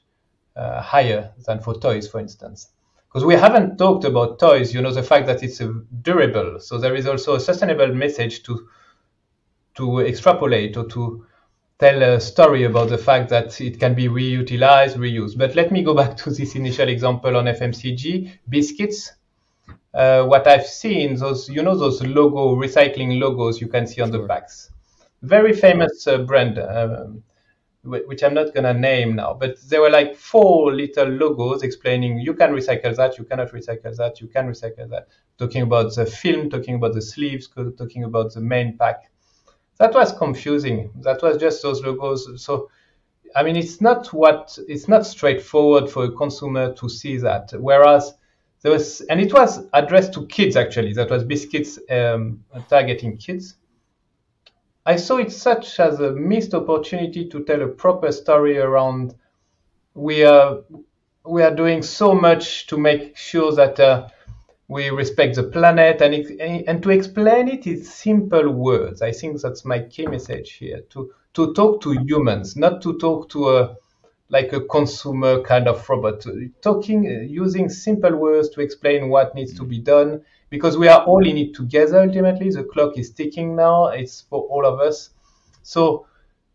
uh, 0.56 0.82
higher 0.82 1.32
than 1.46 1.60
for 1.60 1.76
toys, 1.76 2.08
for 2.08 2.20
instance 2.20 2.70
because 3.08 3.26
we 3.26 3.36
haven't 3.36 3.78
talked 3.78 4.04
about 4.04 4.38
toys 4.38 4.74
you 4.74 4.82
know 4.82 4.94
the 4.94 5.04
fact 5.04 5.26
that 5.26 5.42
it's 5.42 5.62
durable 6.02 6.60
so 6.60 6.78
there 6.78 6.96
is 6.96 7.08
also 7.08 7.36
a 7.36 7.40
sustainable 7.40 7.94
message 7.94 8.44
to 8.44 8.68
to 9.78 10.00
extrapolate 10.00 10.76
or 10.76 10.86
to 10.88 11.26
tell 11.80 12.02
a 12.02 12.20
story 12.20 12.64
about 12.64 12.90
the 12.90 12.98
fact 12.98 13.30
that 13.30 13.62
it 13.62 13.80
can 13.80 13.94
be 13.94 14.08
reutilized, 14.08 14.96
reused. 14.96 15.38
But 15.38 15.56
let 15.56 15.72
me 15.72 15.84
go 15.84 15.94
back 15.94 16.18
to 16.18 16.32
this 16.32 16.56
initial 16.56 16.90
example 16.90 17.38
on 17.38 17.48
FMCG 17.48 18.32
biscuits. 18.50 19.14
Uh, 19.94 20.24
what 20.26 20.48
I've 20.48 20.66
seen, 20.66 21.16
those 21.16 21.50
you 21.50 21.62
know 21.64 21.76
those 21.78 22.02
logo 22.04 22.56
recycling 22.56 23.20
logos 23.20 23.62
you 23.62 23.68
can 23.68 23.88
see 23.88 24.02
on 24.02 24.12
the 24.12 24.26
packs. 24.28 24.72
Very 25.22 25.54
famous 25.54 26.06
uh, 26.08 26.20
brand, 26.20 26.60
um, 26.60 27.24
which 27.84 28.24
I'm 28.24 28.34
not 28.34 28.54
gonna 28.54 28.74
name 28.74 29.16
now, 29.16 29.34
but 29.34 29.58
there 29.70 29.82
were 29.82 29.90
like 29.90 30.16
four 30.16 30.74
little 30.74 31.08
logos 31.08 31.64
explaining 31.64 32.20
you 32.20 32.34
can 32.34 32.52
recycle 32.52 32.96
that, 32.96 33.18
you 33.18 33.24
cannot 33.24 33.52
recycle 33.52 33.96
that, 33.96 34.20
you 34.22 34.28
can 34.28 34.48
recycle 34.48 34.90
that. 34.90 35.08
Talking 35.40 35.64
about 35.64 35.96
the 35.96 36.06
film, 36.06 36.50
talking 36.50 36.76
about 36.76 36.94
the 36.94 37.02
sleeves, 37.02 37.48
talking 37.78 38.04
about 38.04 38.34
the 38.34 38.42
main 38.42 38.78
pack 38.78 39.10
that 39.80 39.94
was 39.94 40.12
confusing. 40.12 40.92
That 41.02 41.22
was 41.22 41.38
just 41.38 41.62
those 41.62 41.84
logos. 41.84 42.44
So, 42.44 42.70
I 43.36 43.44
mean, 43.44 43.56
it's 43.56 43.82
not 43.82 44.12
what 44.14 44.58
it's 44.68 44.88
not 44.88 45.06
straightforward 45.06 45.90
for 45.90 46.06
a 46.06 46.12
consumer 46.12 46.74
to 46.74 46.90
see 46.90 47.18
that. 47.18 47.52
Whereas 47.54 48.14
there 48.62 48.72
was, 48.72 49.02
and 49.02 49.20
it 49.22 49.34
was 49.34 49.66
addressed 49.74 50.14
to 50.14 50.26
kids 50.28 50.56
actually. 50.56 50.94
That 50.94 51.10
was 51.10 51.24
biscuits 51.24 51.80
um, 51.90 52.44
targeting 52.70 53.18
kids. 53.18 53.56
I 54.86 54.96
saw 54.96 55.18
it 55.18 55.32
such 55.32 55.80
as 55.80 56.00
a 56.00 56.12
missed 56.12 56.54
opportunity 56.54 57.28
to 57.30 57.44
tell 57.44 57.62
a 57.62 57.68
proper 57.68 58.12
story 58.12 58.58
around. 58.58 59.16
We 59.94 60.24
are 60.24 60.60
we 61.26 61.44
are 61.44 61.54
doing 61.54 61.84
so 61.84 62.14
much 62.14 62.68
to 62.68 62.78
make 62.78 63.18
sure 63.18 63.52
that. 63.54 63.80
Uh, 63.80 64.08
we 64.68 64.90
respect 64.90 65.36
the 65.36 65.44
planet 65.44 66.02
and 66.02 66.14
and 66.42 66.84
to 66.84 66.90
explain 66.90 67.48
it 67.48 67.66
in 67.66 67.84
simple 67.84 68.50
words 68.50 69.02
i 69.02 69.12
think 69.12 69.40
that's 69.42 69.64
my 69.64 69.80
key 69.80 70.06
message 70.06 70.54
here 70.54 70.82
to 70.90 71.12
to 71.34 71.54
talk 71.54 71.82
to 71.82 71.94
humans 72.06 72.56
not 72.56 72.82
to 72.82 72.98
talk 72.98 73.30
to 73.30 73.50
a 73.50 73.78
like 74.30 74.52
a 74.54 74.62
consumer 74.62 75.42
kind 75.42 75.68
of 75.68 75.88
robot. 75.88 76.26
Talking 76.62 77.06
using 77.30 77.70
simple 77.70 78.16
words 78.16 78.50
to 78.50 78.62
explain 78.62 79.10
what 79.10 79.36
needs 79.36 79.54
to 79.56 79.64
be 79.64 79.80
done 79.80 80.22
because 80.50 80.78
we 80.78 80.88
are 80.88 81.04
all 81.04 81.26
in 81.26 81.38
it 81.38 81.54
together 81.54 82.02
ultimately 82.02 82.50
the 82.50 82.64
clock 82.64 82.98
is 82.98 83.12
ticking 83.12 83.56
now 83.56 83.88
it's 83.88 84.22
for 84.22 84.42
all 84.44 84.66
of 84.66 84.80
us. 84.80 85.12
So 85.64 86.08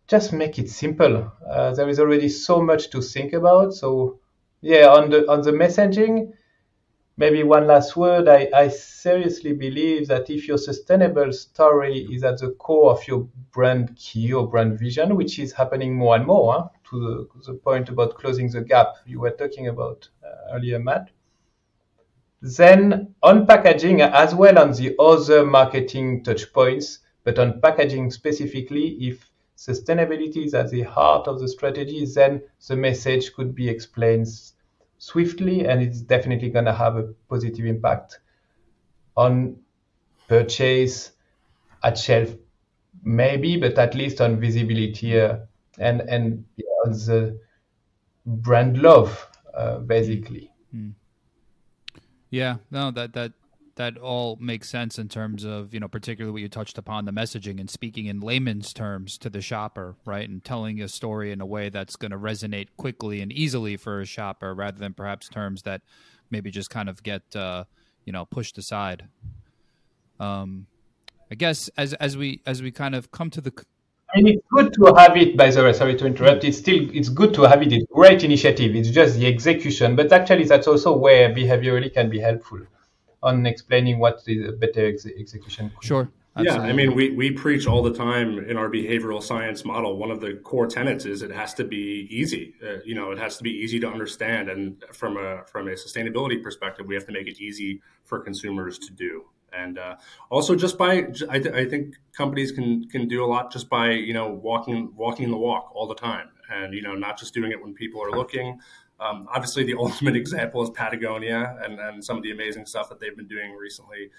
just 0.09 0.33
make 0.33 0.59
it 0.59 0.69
simple. 0.69 1.33
Uh, 1.49 1.75
there 1.75 1.88
is 1.88 1.99
already 1.99 2.28
so 2.28 2.62
much 2.62 2.90
to 2.90 3.00
think 3.00 3.33
about 3.33 3.73
so 3.73 4.19
yeah 4.61 4.87
on 4.88 5.11
the 5.11 5.31
on 5.31 5.42
the 5.42 5.52
messaging 5.52 6.33
maybe 7.16 7.42
one 7.42 7.66
last 7.66 7.97
word. 7.97 8.28
I, 8.28 8.49
I 8.54 8.69
seriously 8.69 9.52
believe 9.52 10.09
that 10.09 10.31
if 10.31 10.49
your 10.49 10.59
sustainable 10.59 11.33
story 11.33 12.07
is 12.11 12.23
at 12.25 12.38
the 12.38 12.50
core 12.50 12.90
of 12.90 13.07
your 13.07 13.28
brand 13.52 13.97
key 13.97 14.33
or 14.33 14.49
brand 14.49 14.78
vision, 14.78 15.16
which 15.16 15.38
is 15.38 15.52
happening 15.52 15.95
more 15.95 16.16
and 16.16 16.26
more, 16.26 16.52
huh, 16.52 16.69
to 16.90 17.00
the, 17.00 17.52
the, 17.52 17.59
point 17.59 17.88
about 17.88 18.14
closing 18.14 18.50
the 18.50 18.61
gap 18.61 18.95
you 19.07 19.21
were 19.21 19.31
talking 19.31 19.69
about 19.69 20.09
uh, 20.25 20.54
earlier, 20.54 20.78
Matt, 20.78 21.11
then 22.40 23.14
on 23.23 23.47
packaging 23.47 24.00
as 24.00 24.35
well 24.35 24.59
on 24.59 24.73
the 24.73 24.95
other 24.99 25.45
marketing 25.45 26.25
touch 26.25 26.52
points, 26.52 26.99
but 27.25 27.38
on 27.38 27.61
packaging 27.61 28.11
specifically, 28.11 28.97
if 29.00 29.31
sustainability 29.57 30.47
is 30.47 30.54
at 30.54 30.71
the 30.71 30.83
heart 30.83 31.28
of 31.28 31.38
the 31.38 31.47
strategy, 31.47 32.04
then 32.14 32.42
the 32.66 32.75
message 32.75 33.33
could 33.33 33.54
be 33.54 33.69
explained 33.69 34.26
swiftly 35.02 35.66
and 35.66 35.82
it's 35.82 36.00
definitely 36.00 36.49
going 36.49 36.64
to 36.64 36.73
have 36.73 36.97
a 36.97 37.02
positive 37.28 37.66
impact 37.66 38.21
on 39.16 39.56
purchase 40.28 41.11
at 41.82 41.99
shelf 41.99 42.28
maybe 43.02 43.56
but 43.56 43.76
at 43.80 43.97
least 43.97 44.21
on 44.21 44.38
visibility 44.38 45.21
uh, 45.21 45.38
and 45.80 46.02
and 46.02 46.44
on 46.85 46.92
the 46.92 47.37
brand 48.26 48.78
love 48.78 49.28
uh, 49.54 49.78
basically 49.78 50.49
mm. 50.73 50.92
yeah 52.30 52.59
no 52.71 52.92
that 52.92 53.12
that 53.12 53.32
that 53.76 53.97
all 53.97 54.37
makes 54.41 54.69
sense 54.69 54.99
in 54.99 55.09
terms 55.09 55.45
of 55.45 55.73
you 55.73 55.81
know 55.81 55.88
particularly 55.88 56.33
what 56.33 56.43
you 56.43 56.49
touched 56.49 56.79
upon 56.79 57.05
the 57.05 57.12
messaging 57.12 57.59
and 57.59 57.71
speaking 57.71 58.07
in 58.07 58.21
layman's 58.21 58.73
terms 58.73 59.17
to 59.19 59.31
the 59.31 59.41
shopper 59.41 59.97
right 60.05 60.29
and 60.29 60.45
telling 60.45 60.81
a 60.81 60.88
story 60.88 61.33
in 61.33 61.41
a 61.41 61.47
way 61.47 61.69
that's 61.69 61.97
going 61.97 62.11
to 62.11 62.19
resonate 62.19 62.69
quickly 62.76 63.21
and 63.21 63.33
easily 63.33 63.76
for 63.76 64.00
a 64.00 64.05
shopper 64.05 64.55
rather 64.55 64.79
than 64.79 64.93
perhaps 64.93 65.29
terms 65.29 65.62
that 65.62 65.83
maybe 66.31 66.50
just 66.50 66.71
kind 66.71 66.88
of 66.88 67.02
get 67.02 67.23
uh, 67.35 67.64
you 68.05 68.12
know 68.12 68.25
pushed 68.25 68.59
aside 68.59 69.05
um 70.21 70.67
i 71.31 71.35
guess 71.35 71.71
as 71.76 71.95
as 71.95 72.17
we 72.17 72.41
as 72.47 72.62
we 72.62 72.71
kind 72.71 72.95
of 72.95 73.11
come 73.11 73.31
to 73.31 73.41
the 73.41 73.52
and 74.14 74.29
it's 74.29 74.43
good 74.50 74.75
to 74.75 74.93
have 74.95 75.17
it. 75.17 75.38
By 75.38 75.50
the 75.50 75.64
way, 75.64 75.73
sorry 75.73 75.97
to 75.97 76.05
interrupt. 76.05 76.45
It's 76.45 76.59
still 76.59 76.87
it's 76.93 77.09
good 77.09 77.33
to 77.33 77.45
have 77.45 77.62
it. 77.62 77.73
It's 77.73 77.87
great 77.91 78.23
initiative. 78.23 78.76
It's 78.76 78.91
just 78.91 79.19
the 79.19 79.26
execution, 79.26 79.97
but 79.97 80.12
actually, 80.12 80.45
that's 80.45 80.67
also 80.67 80.95
where 80.95 81.31
behaviorally 81.31 81.91
can 81.91 82.11
be 82.11 82.21
helpful 82.21 82.61
on 83.23 83.47
explaining 83.47 83.99
what 83.99 84.25
the 84.25 84.52
better 84.52 84.87
ex- 84.87 85.07
execution. 85.07 85.73
Sure. 85.81 86.11
Absolutely. 86.35 86.67
Yeah, 86.67 86.73
I 86.73 86.75
mean, 86.75 86.95
we, 86.95 87.11
we 87.11 87.31
preach 87.31 87.67
all 87.67 87.83
the 87.83 87.93
time 87.93 88.38
in 88.38 88.57
our 88.57 88.71
behavioral 88.71 89.23
science 89.23 89.67
model. 89.67 89.99
One 89.99 90.11
of 90.11 90.21
the 90.21 90.35
core 90.37 90.67
tenets 90.67 91.05
is 91.05 91.21
it 91.21 91.31
has 91.31 91.52
to 91.55 91.64
be 91.64 92.09
easy. 92.11 92.55
Uh, 92.67 92.79
you 92.87 92.95
know, 92.95 93.11
it 93.11 93.19
has 93.19 93.37
to 93.37 93.43
be 93.43 93.50
easy 93.50 93.79
to 93.81 93.87
understand, 93.87 94.49
and 94.49 94.83
from 94.95 95.19
a 95.19 95.45
from 95.45 95.69
a 95.69 95.73
sustainability 95.73 96.43
perspective, 96.43 96.87
we 96.87 96.95
have 96.95 97.05
to 97.07 97.12
make 97.12 97.29
it 97.29 97.38
easy 97.38 97.83
for 98.05 98.19
consumers 98.19 98.79
to 98.79 98.93
do. 98.93 99.26
And 99.52 99.79
uh, 99.79 99.97
also, 100.31 100.57
just 100.57 100.79
by 100.79 101.07
I, 101.29 101.38
th- 101.38 101.55
I 101.55 101.67
think 101.67 101.97
companies 102.17 102.50
can 102.50 102.88
can 102.88 103.09
do 103.09 103.23
a 103.23 103.26
lot 103.26 103.52
just 103.52 103.69
by 103.69 103.91
you 103.91 104.14
know 104.14 104.29
walking 104.29 104.91
walking 104.97 105.31
the 105.31 105.37
walk 105.37 105.71
all 105.75 105.87
the 105.87 105.95
time, 105.95 106.31
and 106.50 106.73
you 106.73 106.81
know 106.81 106.95
not 106.95 107.19
just 107.19 107.35
doing 107.35 107.52
it 107.52 107.62
when 107.62 107.75
people 107.75 108.02
are 108.02 108.11
looking, 108.11 108.59
um, 109.02 109.28
obviously, 109.32 109.64
the 109.64 109.75
ultimate 109.78 110.16
example 110.16 110.62
is 110.62 110.71
Patagonia 110.71 111.59
and, 111.62 111.78
and 111.78 112.04
some 112.04 112.16
of 112.16 112.23
the 112.23 112.30
amazing 112.30 112.66
stuff 112.66 112.88
that 112.88 113.00
they've 113.00 113.16
been 113.16 113.28
doing 113.28 113.52
recently. 113.52 114.11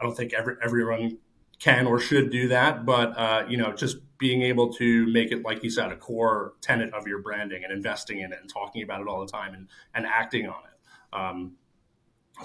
I 0.00 0.04
don't 0.04 0.16
think 0.16 0.32
every, 0.32 0.56
everyone 0.62 1.18
can 1.58 1.86
or 1.86 2.00
should 2.00 2.30
do 2.30 2.48
that, 2.48 2.84
but 2.84 3.16
uh, 3.16 3.44
you 3.48 3.56
know, 3.56 3.72
just 3.72 3.98
being 4.18 4.42
able 4.42 4.72
to 4.72 5.06
make 5.06 5.30
it, 5.30 5.44
like 5.44 5.62
you 5.62 5.70
said, 5.70 5.92
a 5.92 5.96
core 5.96 6.54
tenet 6.60 6.92
of 6.92 7.06
your 7.06 7.20
branding 7.20 7.62
and 7.62 7.72
investing 7.72 8.20
in 8.20 8.32
it 8.32 8.38
and 8.40 8.50
talking 8.50 8.82
about 8.82 9.00
it 9.00 9.06
all 9.06 9.20
the 9.20 9.30
time 9.30 9.54
and, 9.54 9.68
and 9.94 10.04
acting 10.04 10.48
on 10.48 10.60
it, 10.64 11.16
um, 11.16 11.52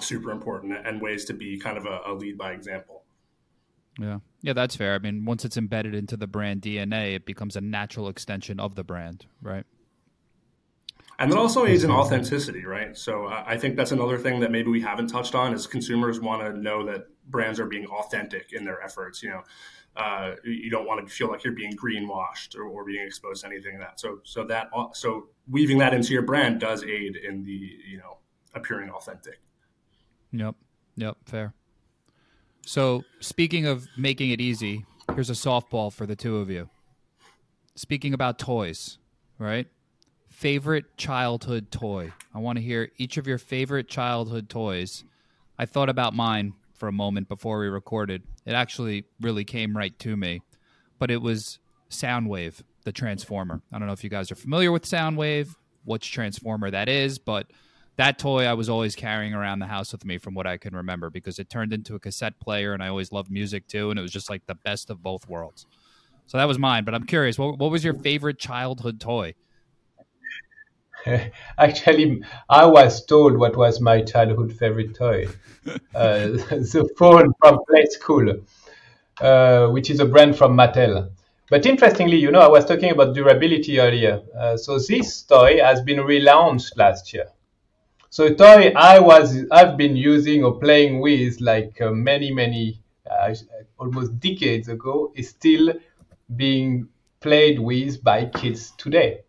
super 0.00 0.30
important 0.30 0.74
and 0.86 1.00
ways 1.00 1.24
to 1.24 1.34
be 1.34 1.58
kind 1.58 1.76
of 1.76 1.86
a, 1.86 2.00
a 2.06 2.12
lead 2.12 2.38
by 2.38 2.52
example. 2.52 3.04
Yeah. 3.98 4.18
Yeah, 4.42 4.52
that's 4.52 4.76
fair. 4.76 4.94
I 4.94 4.98
mean, 4.98 5.24
once 5.24 5.44
it's 5.44 5.56
embedded 5.56 5.94
into 5.94 6.16
the 6.16 6.28
brand 6.28 6.62
DNA, 6.62 7.16
it 7.16 7.26
becomes 7.26 7.56
a 7.56 7.60
natural 7.60 8.08
extension 8.08 8.60
of 8.60 8.76
the 8.76 8.84
brand, 8.84 9.26
right? 9.42 9.64
And 11.18 11.30
then 11.32 11.38
also 11.38 11.66
aids 11.66 11.82
in 11.82 11.90
authenticity, 11.90 12.64
right? 12.64 12.96
So 12.96 13.26
uh, 13.26 13.42
I 13.44 13.56
think 13.56 13.76
that's 13.76 13.90
another 13.90 14.18
thing 14.18 14.38
that 14.40 14.52
maybe 14.52 14.70
we 14.70 14.80
haven't 14.80 15.08
touched 15.08 15.34
on 15.34 15.52
is 15.52 15.66
consumers 15.66 16.20
want 16.20 16.42
to 16.42 16.56
know 16.56 16.86
that 16.86 17.06
brands 17.26 17.58
are 17.58 17.66
being 17.66 17.86
authentic 17.86 18.52
in 18.52 18.64
their 18.64 18.80
efforts. 18.82 19.22
You 19.22 19.30
know, 19.30 19.42
uh, 19.96 20.34
you 20.44 20.70
don't 20.70 20.86
want 20.86 21.06
to 21.06 21.12
feel 21.12 21.28
like 21.28 21.42
you're 21.42 21.54
being 21.54 21.76
greenwashed 21.76 22.56
or, 22.56 22.64
or 22.64 22.84
being 22.84 23.04
exposed 23.04 23.42
to 23.42 23.48
anything 23.48 23.78
like 23.78 23.88
that. 23.88 24.00
So 24.00 24.20
so 24.22 24.44
that 24.44 24.68
so 24.92 25.28
weaving 25.50 25.78
that 25.78 25.92
into 25.92 26.12
your 26.12 26.22
brand 26.22 26.60
does 26.60 26.84
aid 26.84 27.16
in 27.16 27.42
the 27.42 27.70
you 27.86 27.98
know 27.98 28.18
appearing 28.54 28.90
authentic. 28.90 29.40
Yep. 30.32 30.54
Yep. 30.96 31.16
Fair. 31.24 31.54
So 32.64 33.02
speaking 33.18 33.66
of 33.66 33.88
making 33.96 34.30
it 34.30 34.40
easy, 34.40 34.84
here's 35.14 35.30
a 35.30 35.34
softball 35.34 35.92
for 35.92 36.06
the 36.06 36.14
two 36.14 36.36
of 36.36 36.48
you. 36.48 36.68
Speaking 37.74 38.14
about 38.14 38.38
toys, 38.38 38.98
right? 39.38 39.66
Favorite 40.38 40.96
childhood 40.96 41.68
toy. 41.72 42.12
I 42.32 42.38
want 42.38 42.58
to 42.58 42.62
hear 42.62 42.92
each 42.96 43.16
of 43.16 43.26
your 43.26 43.38
favorite 43.38 43.88
childhood 43.88 44.48
toys. 44.48 45.02
I 45.58 45.66
thought 45.66 45.88
about 45.88 46.14
mine 46.14 46.52
for 46.74 46.86
a 46.86 46.92
moment 46.92 47.28
before 47.28 47.58
we 47.58 47.66
recorded. 47.66 48.22
It 48.46 48.52
actually 48.52 49.04
really 49.20 49.42
came 49.42 49.76
right 49.76 49.98
to 49.98 50.16
me, 50.16 50.42
but 51.00 51.10
it 51.10 51.20
was 51.20 51.58
Soundwave, 51.90 52.62
the 52.84 52.92
Transformer. 52.92 53.62
I 53.72 53.80
don't 53.80 53.88
know 53.88 53.92
if 53.92 54.04
you 54.04 54.10
guys 54.10 54.30
are 54.30 54.36
familiar 54.36 54.70
with 54.70 54.84
Soundwave, 54.84 55.56
which 55.84 56.12
Transformer 56.12 56.70
that 56.70 56.88
is, 56.88 57.18
but 57.18 57.50
that 57.96 58.20
toy 58.20 58.44
I 58.44 58.54
was 58.54 58.68
always 58.68 58.94
carrying 58.94 59.34
around 59.34 59.58
the 59.58 59.66
house 59.66 59.90
with 59.90 60.04
me 60.04 60.18
from 60.18 60.34
what 60.34 60.46
I 60.46 60.56
can 60.56 60.72
remember 60.72 61.10
because 61.10 61.40
it 61.40 61.50
turned 61.50 61.72
into 61.72 61.96
a 61.96 61.98
cassette 61.98 62.38
player 62.38 62.74
and 62.74 62.80
I 62.80 62.86
always 62.86 63.10
loved 63.10 63.28
music 63.28 63.66
too, 63.66 63.90
and 63.90 63.98
it 63.98 64.02
was 64.02 64.12
just 64.12 64.30
like 64.30 64.46
the 64.46 64.54
best 64.54 64.88
of 64.88 65.02
both 65.02 65.28
worlds. 65.28 65.66
So 66.26 66.38
that 66.38 66.46
was 66.46 66.60
mine, 66.60 66.84
but 66.84 66.94
I'm 66.94 67.06
curious, 67.06 67.40
what, 67.40 67.58
what 67.58 67.72
was 67.72 67.82
your 67.82 67.94
favorite 67.94 68.38
childhood 68.38 69.00
toy? 69.00 69.34
Actually, 71.58 72.22
I 72.48 72.66
was 72.66 73.04
told 73.04 73.36
what 73.36 73.56
was 73.56 73.80
my 73.80 74.02
childhood 74.02 74.52
favorite 74.52 74.94
toy. 74.94 75.28
Uh, 75.94 76.28
the 76.72 76.88
phone 76.96 77.30
from 77.40 77.58
Playskool, 77.68 78.42
uh, 79.20 79.68
which 79.68 79.90
is 79.90 80.00
a 80.00 80.06
brand 80.06 80.36
from 80.36 80.56
Mattel. 80.56 81.10
But 81.50 81.66
interestingly, 81.66 82.16
you 82.18 82.30
know, 82.30 82.40
I 82.40 82.48
was 82.48 82.64
talking 82.64 82.90
about 82.90 83.14
durability 83.14 83.78
earlier. 83.80 84.22
Uh, 84.38 84.56
so 84.56 84.78
this 84.78 85.22
toy 85.22 85.58
has 85.62 85.82
been 85.82 85.98
relaunched 85.98 86.76
last 86.76 87.12
year. 87.12 87.26
So 88.10 88.26
a 88.26 88.34
toy 88.34 88.72
I 88.76 88.98
was, 89.00 89.44
I've 89.50 89.76
been 89.76 89.96
using 89.96 90.44
or 90.44 90.58
playing 90.58 91.00
with 91.00 91.40
like 91.40 91.80
uh, 91.80 91.90
many, 91.92 92.32
many, 92.32 92.82
uh, 93.10 93.34
almost 93.78 94.18
decades 94.20 94.68
ago, 94.68 95.12
is 95.16 95.30
still 95.30 95.74
being 96.36 96.88
played 97.20 97.58
with 97.58 98.02
by 98.04 98.26
kids 98.26 98.72
today. 98.78 99.20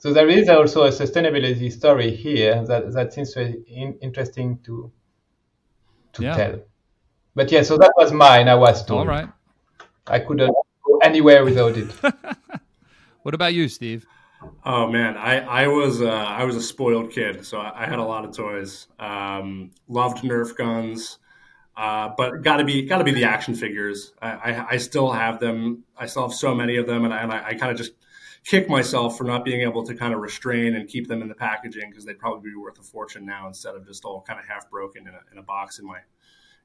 So 0.00 0.14
there 0.14 0.28
is 0.28 0.48
also 0.48 0.84
a 0.84 0.88
sustainability 0.88 1.70
story 1.70 2.16
here 2.16 2.64
that, 2.64 2.90
that 2.94 3.12
seems 3.12 3.34
very 3.34 3.62
in, 3.68 3.98
interesting 4.00 4.58
to 4.64 4.90
to 6.14 6.22
yeah. 6.22 6.36
tell. 6.36 6.60
But 7.34 7.52
yeah, 7.52 7.62
so 7.62 7.76
that 7.76 7.92
was 7.98 8.10
mine. 8.10 8.48
I 8.48 8.54
was 8.54 8.82
told. 8.82 9.00
All 9.00 9.06
right. 9.06 9.28
I 10.06 10.20
couldn't 10.20 10.54
go 10.86 10.98
anywhere 11.02 11.44
without 11.44 11.76
it. 11.76 11.90
what 13.22 13.34
about 13.34 13.52
you, 13.52 13.68
Steve? 13.68 14.06
Oh 14.64 14.86
man, 14.88 15.18
I 15.18 15.40
I 15.40 15.68
was 15.68 16.00
uh, 16.00 16.08
I 16.08 16.44
was 16.44 16.56
a 16.56 16.62
spoiled 16.62 17.12
kid, 17.12 17.44
so 17.44 17.58
I, 17.58 17.82
I 17.82 17.86
had 17.86 17.98
a 17.98 18.04
lot 18.04 18.24
of 18.24 18.34
toys. 18.34 18.86
Um, 18.98 19.70
loved 19.86 20.24
Nerf 20.24 20.56
guns, 20.56 21.18
uh, 21.76 22.08
but 22.16 22.40
got 22.40 22.56
to 22.56 22.64
be 22.64 22.86
got 22.86 22.98
to 22.98 23.04
be 23.04 23.12
the 23.12 23.24
action 23.24 23.54
figures. 23.54 24.14
I, 24.22 24.30
I, 24.30 24.66
I 24.70 24.76
still 24.78 25.12
have 25.12 25.40
them. 25.40 25.84
I 25.94 26.06
still 26.06 26.22
have 26.22 26.32
so 26.32 26.54
many 26.54 26.76
of 26.76 26.86
them, 26.86 27.04
and 27.04 27.12
I, 27.12 27.18
and 27.18 27.32
I, 27.32 27.48
I 27.48 27.54
kind 27.54 27.70
of 27.70 27.76
just 27.76 27.92
kick 28.44 28.68
myself 28.68 29.18
for 29.18 29.24
not 29.24 29.44
being 29.44 29.60
able 29.60 29.84
to 29.84 29.94
kind 29.94 30.14
of 30.14 30.20
restrain 30.20 30.74
and 30.74 30.88
keep 30.88 31.08
them 31.08 31.22
in 31.22 31.28
the 31.28 31.34
packaging 31.34 31.90
because 31.90 32.04
they'd 32.04 32.18
probably 32.18 32.50
be 32.50 32.56
worth 32.56 32.78
a 32.78 32.82
fortune 32.82 33.24
now 33.24 33.46
instead 33.46 33.74
of 33.74 33.86
just 33.86 34.04
all 34.04 34.22
kind 34.22 34.38
of 34.38 34.46
half 34.46 34.70
broken 34.70 35.06
in 35.06 35.14
a, 35.14 35.20
in 35.32 35.38
a 35.38 35.42
box 35.42 35.78
in 35.78 35.86
my 35.86 35.98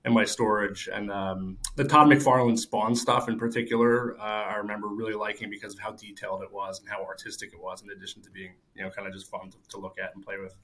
in 0.06 0.14
my 0.14 0.24
storage. 0.24 0.88
And 0.92 1.12
um, 1.12 1.58
the 1.76 1.84
Todd 1.84 2.08
McFarlane 2.08 2.60
Spawn 2.60 2.96
stuff 2.96 3.28
in 3.28 3.40
particular, 3.40 4.16
uh, 4.20 4.22
I 4.22 4.56
remember 4.58 4.88
really 4.88 5.16
liking 5.16 5.50
because 5.50 5.74
of 5.74 5.80
how 5.80 5.94
detailed 5.94 6.44
it 6.44 6.54
was 6.54 6.80
and 6.80 6.88
how 6.88 7.04
artistic 7.04 7.54
it 7.54 7.60
was, 7.60 7.82
in 7.82 7.90
addition 7.90 8.22
to 8.22 8.30
being 8.30 8.54
you 8.76 8.84
know 8.84 8.90
kind 8.92 9.08
of 9.08 9.14
just 9.14 9.30
fun 9.30 9.50
to, 9.50 9.58
to 9.70 9.78
look 9.80 9.98
at 10.02 10.14
and 10.16 10.24
play 10.24 10.36
with. 10.42 10.56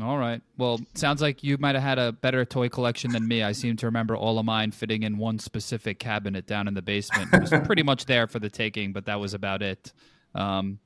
All 0.00 0.18
right. 0.18 0.42
Well, 0.58 0.80
sounds 0.94 1.22
like 1.22 1.42
you 1.42 1.56
might 1.58 1.74
have 1.74 1.82
had 1.82 1.98
a 1.98 2.12
better 2.12 2.44
toy 2.44 2.68
collection 2.68 3.12
than 3.12 3.26
me. 3.26 3.42
I 3.42 3.52
seem 3.52 3.76
to 3.76 3.86
remember 3.86 4.14
all 4.14 4.38
of 4.38 4.44
mine 4.44 4.70
fitting 4.70 5.04
in 5.04 5.16
one 5.16 5.38
specific 5.38 5.98
cabinet 5.98 6.46
down 6.46 6.68
in 6.68 6.74
the 6.74 6.82
basement. 6.82 7.32
It 7.32 7.40
was 7.40 7.50
pretty 7.66 7.82
much 7.82 8.04
there 8.04 8.26
for 8.26 8.38
the 8.38 8.50
taking, 8.50 8.92
but 8.92 9.06
that 9.06 9.18
was 9.18 9.32
about 9.32 9.62
it. 9.62 9.92
Um, 10.34 10.80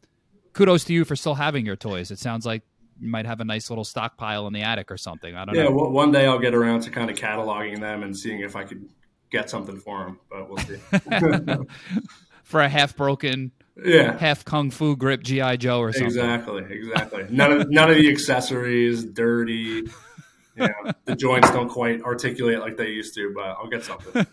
kudos 0.53 0.85
to 0.85 0.93
you 0.93 1.05
for 1.05 1.17
still 1.17 1.35
having 1.35 1.67
your 1.67 1.75
toys. 1.75 2.13
It 2.13 2.21
sounds 2.21 2.47
like 2.47 2.63
you 3.01 3.09
might 3.09 3.27
have 3.27 3.41
a 3.41 3.45
nice 3.45 3.69
little 3.69 3.85
stockpile 3.85 4.47
in 4.47 4.53
the 4.53 4.63
attic 4.63 4.93
or 4.93 4.97
something. 4.97 5.35
I 5.35 5.45
don't 5.45 5.57
yeah, 5.57 5.65
know. 5.65 5.71
Yeah, 5.71 5.75
well, 5.75 5.91
one 5.91 6.13
day 6.13 6.27
I'll 6.27 6.39
get 6.39 6.55
around 6.55 6.83
to 6.83 6.91
kind 6.91 7.11
of 7.11 7.17
cataloging 7.17 7.81
them 7.81 8.05
and 8.05 8.17
seeing 8.17 8.41
if 8.41 8.55
I 8.55 8.63
could 8.63 8.89
get 9.33 9.51
something 9.51 9.79
for 9.79 10.05
them, 10.05 10.21
but 10.31 10.49
we'll 10.49 10.59
see. 10.59 10.77
for 12.45 12.61
a 12.61 12.69
half 12.69 12.97
broken 12.97 13.51
yeah, 13.85 14.17
half 14.19 14.45
kung 14.45 14.71
fu 14.71 14.97
grip 14.97 15.23
GI 15.23 15.59
Joe 15.59 15.81
or 15.81 15.93
something. 15.93 16.07
Exactly, 16.07 16.65
exactly. 16.71 17.27
None 17.31 17.53
of 17.53 17.71
none 17.71 17.91
of 17.91 17.97
the 17.97 18.11
accessories, 18.11 19.05
dirty. 19.05 19.55
You 19.55 19.91
yeah, 20.57 20.93
the 21.05 21.17
joints 21.17 21.51
don't 21.51 21.69
quite 21.69 22.03
articulate 22.03 22.61
like 22.61 22.77
they 22.77 22.89
used 22.89 23.15
to, 23.15 23.33
but 23.35 23.45
I'll 23.45 23.69
get 23.69 23.85
something. 23.85 24.27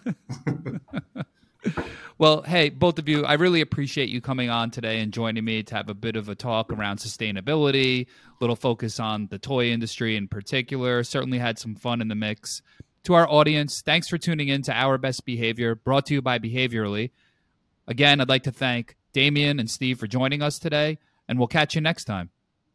well, 2.18 2.42
hey, 2.42 2.70
both 2.70 3.00
of 3.00 3.08
you, 3.08 3.24
I 3.26 3.34
really 3.34 3.62
appreciate 3.62 4.10
you 4.10 4.20
coming 4.20 4.50
on 4.50 4.72
today 4.72 5.00
and 5.00 5.14
joining 5.14 5.46
me 5.46 5.64
to 5.64 5.76
have 5.76 5.90
a 5.90 5.94
bit 5.94 6.16
of 6.16 6.28
a 6.30 6.36
talk 6.36 6.72
around 6.72 6.98
sustainability, 6.98 8.08
little 8.42 8.56
focus 8.56 9.00
on 9.00 9.28
the 9.28 9.40
toy 9.40 9.68
industry 9.70 10.16
in 10.16 10.28
particular. 10.28 11.04
Certainly 11.04 11.40
had 11.40 11.60
some 11.60 11.76
fun 11.76 12.02
in 12.02 12.08
the 12.08 12.16
mix. 12.16 12.62
To 13.04 13.14
our 13.14 13.30
audience, 13.30 13.82
thanks 13.86 14.10
for 14.10 14.18
tuning 14.18 14.50
in 14.50 14.64
to 14.64 14.74
Our 14.74 14.98
Best 14.98 15.26
Behavior, 15.26 15.76
brought 15.76 16.08
to 16.08 16.14
you 16.14 16.22
by 16.22 16.40
Behaviorally. 16.40 17.12
Again, 17.88 18.20
I'd 18.20 18.28
like 18.28 18.44
to 18.44 18.52
thank 18.52 18.98
Damien 19.18 19.60
and 19.60 19.68
Steve 19.68 20.00
for 20.00 20.06
joining 20.06 20.44
us 20.44 20.60
today, 20.60 21.00
and 21.28 21.40
we'll 21.40 21.48
catch 21.48 21.74
you 21.74 21.82
next 21.82 22.06
time. 22.06 22.30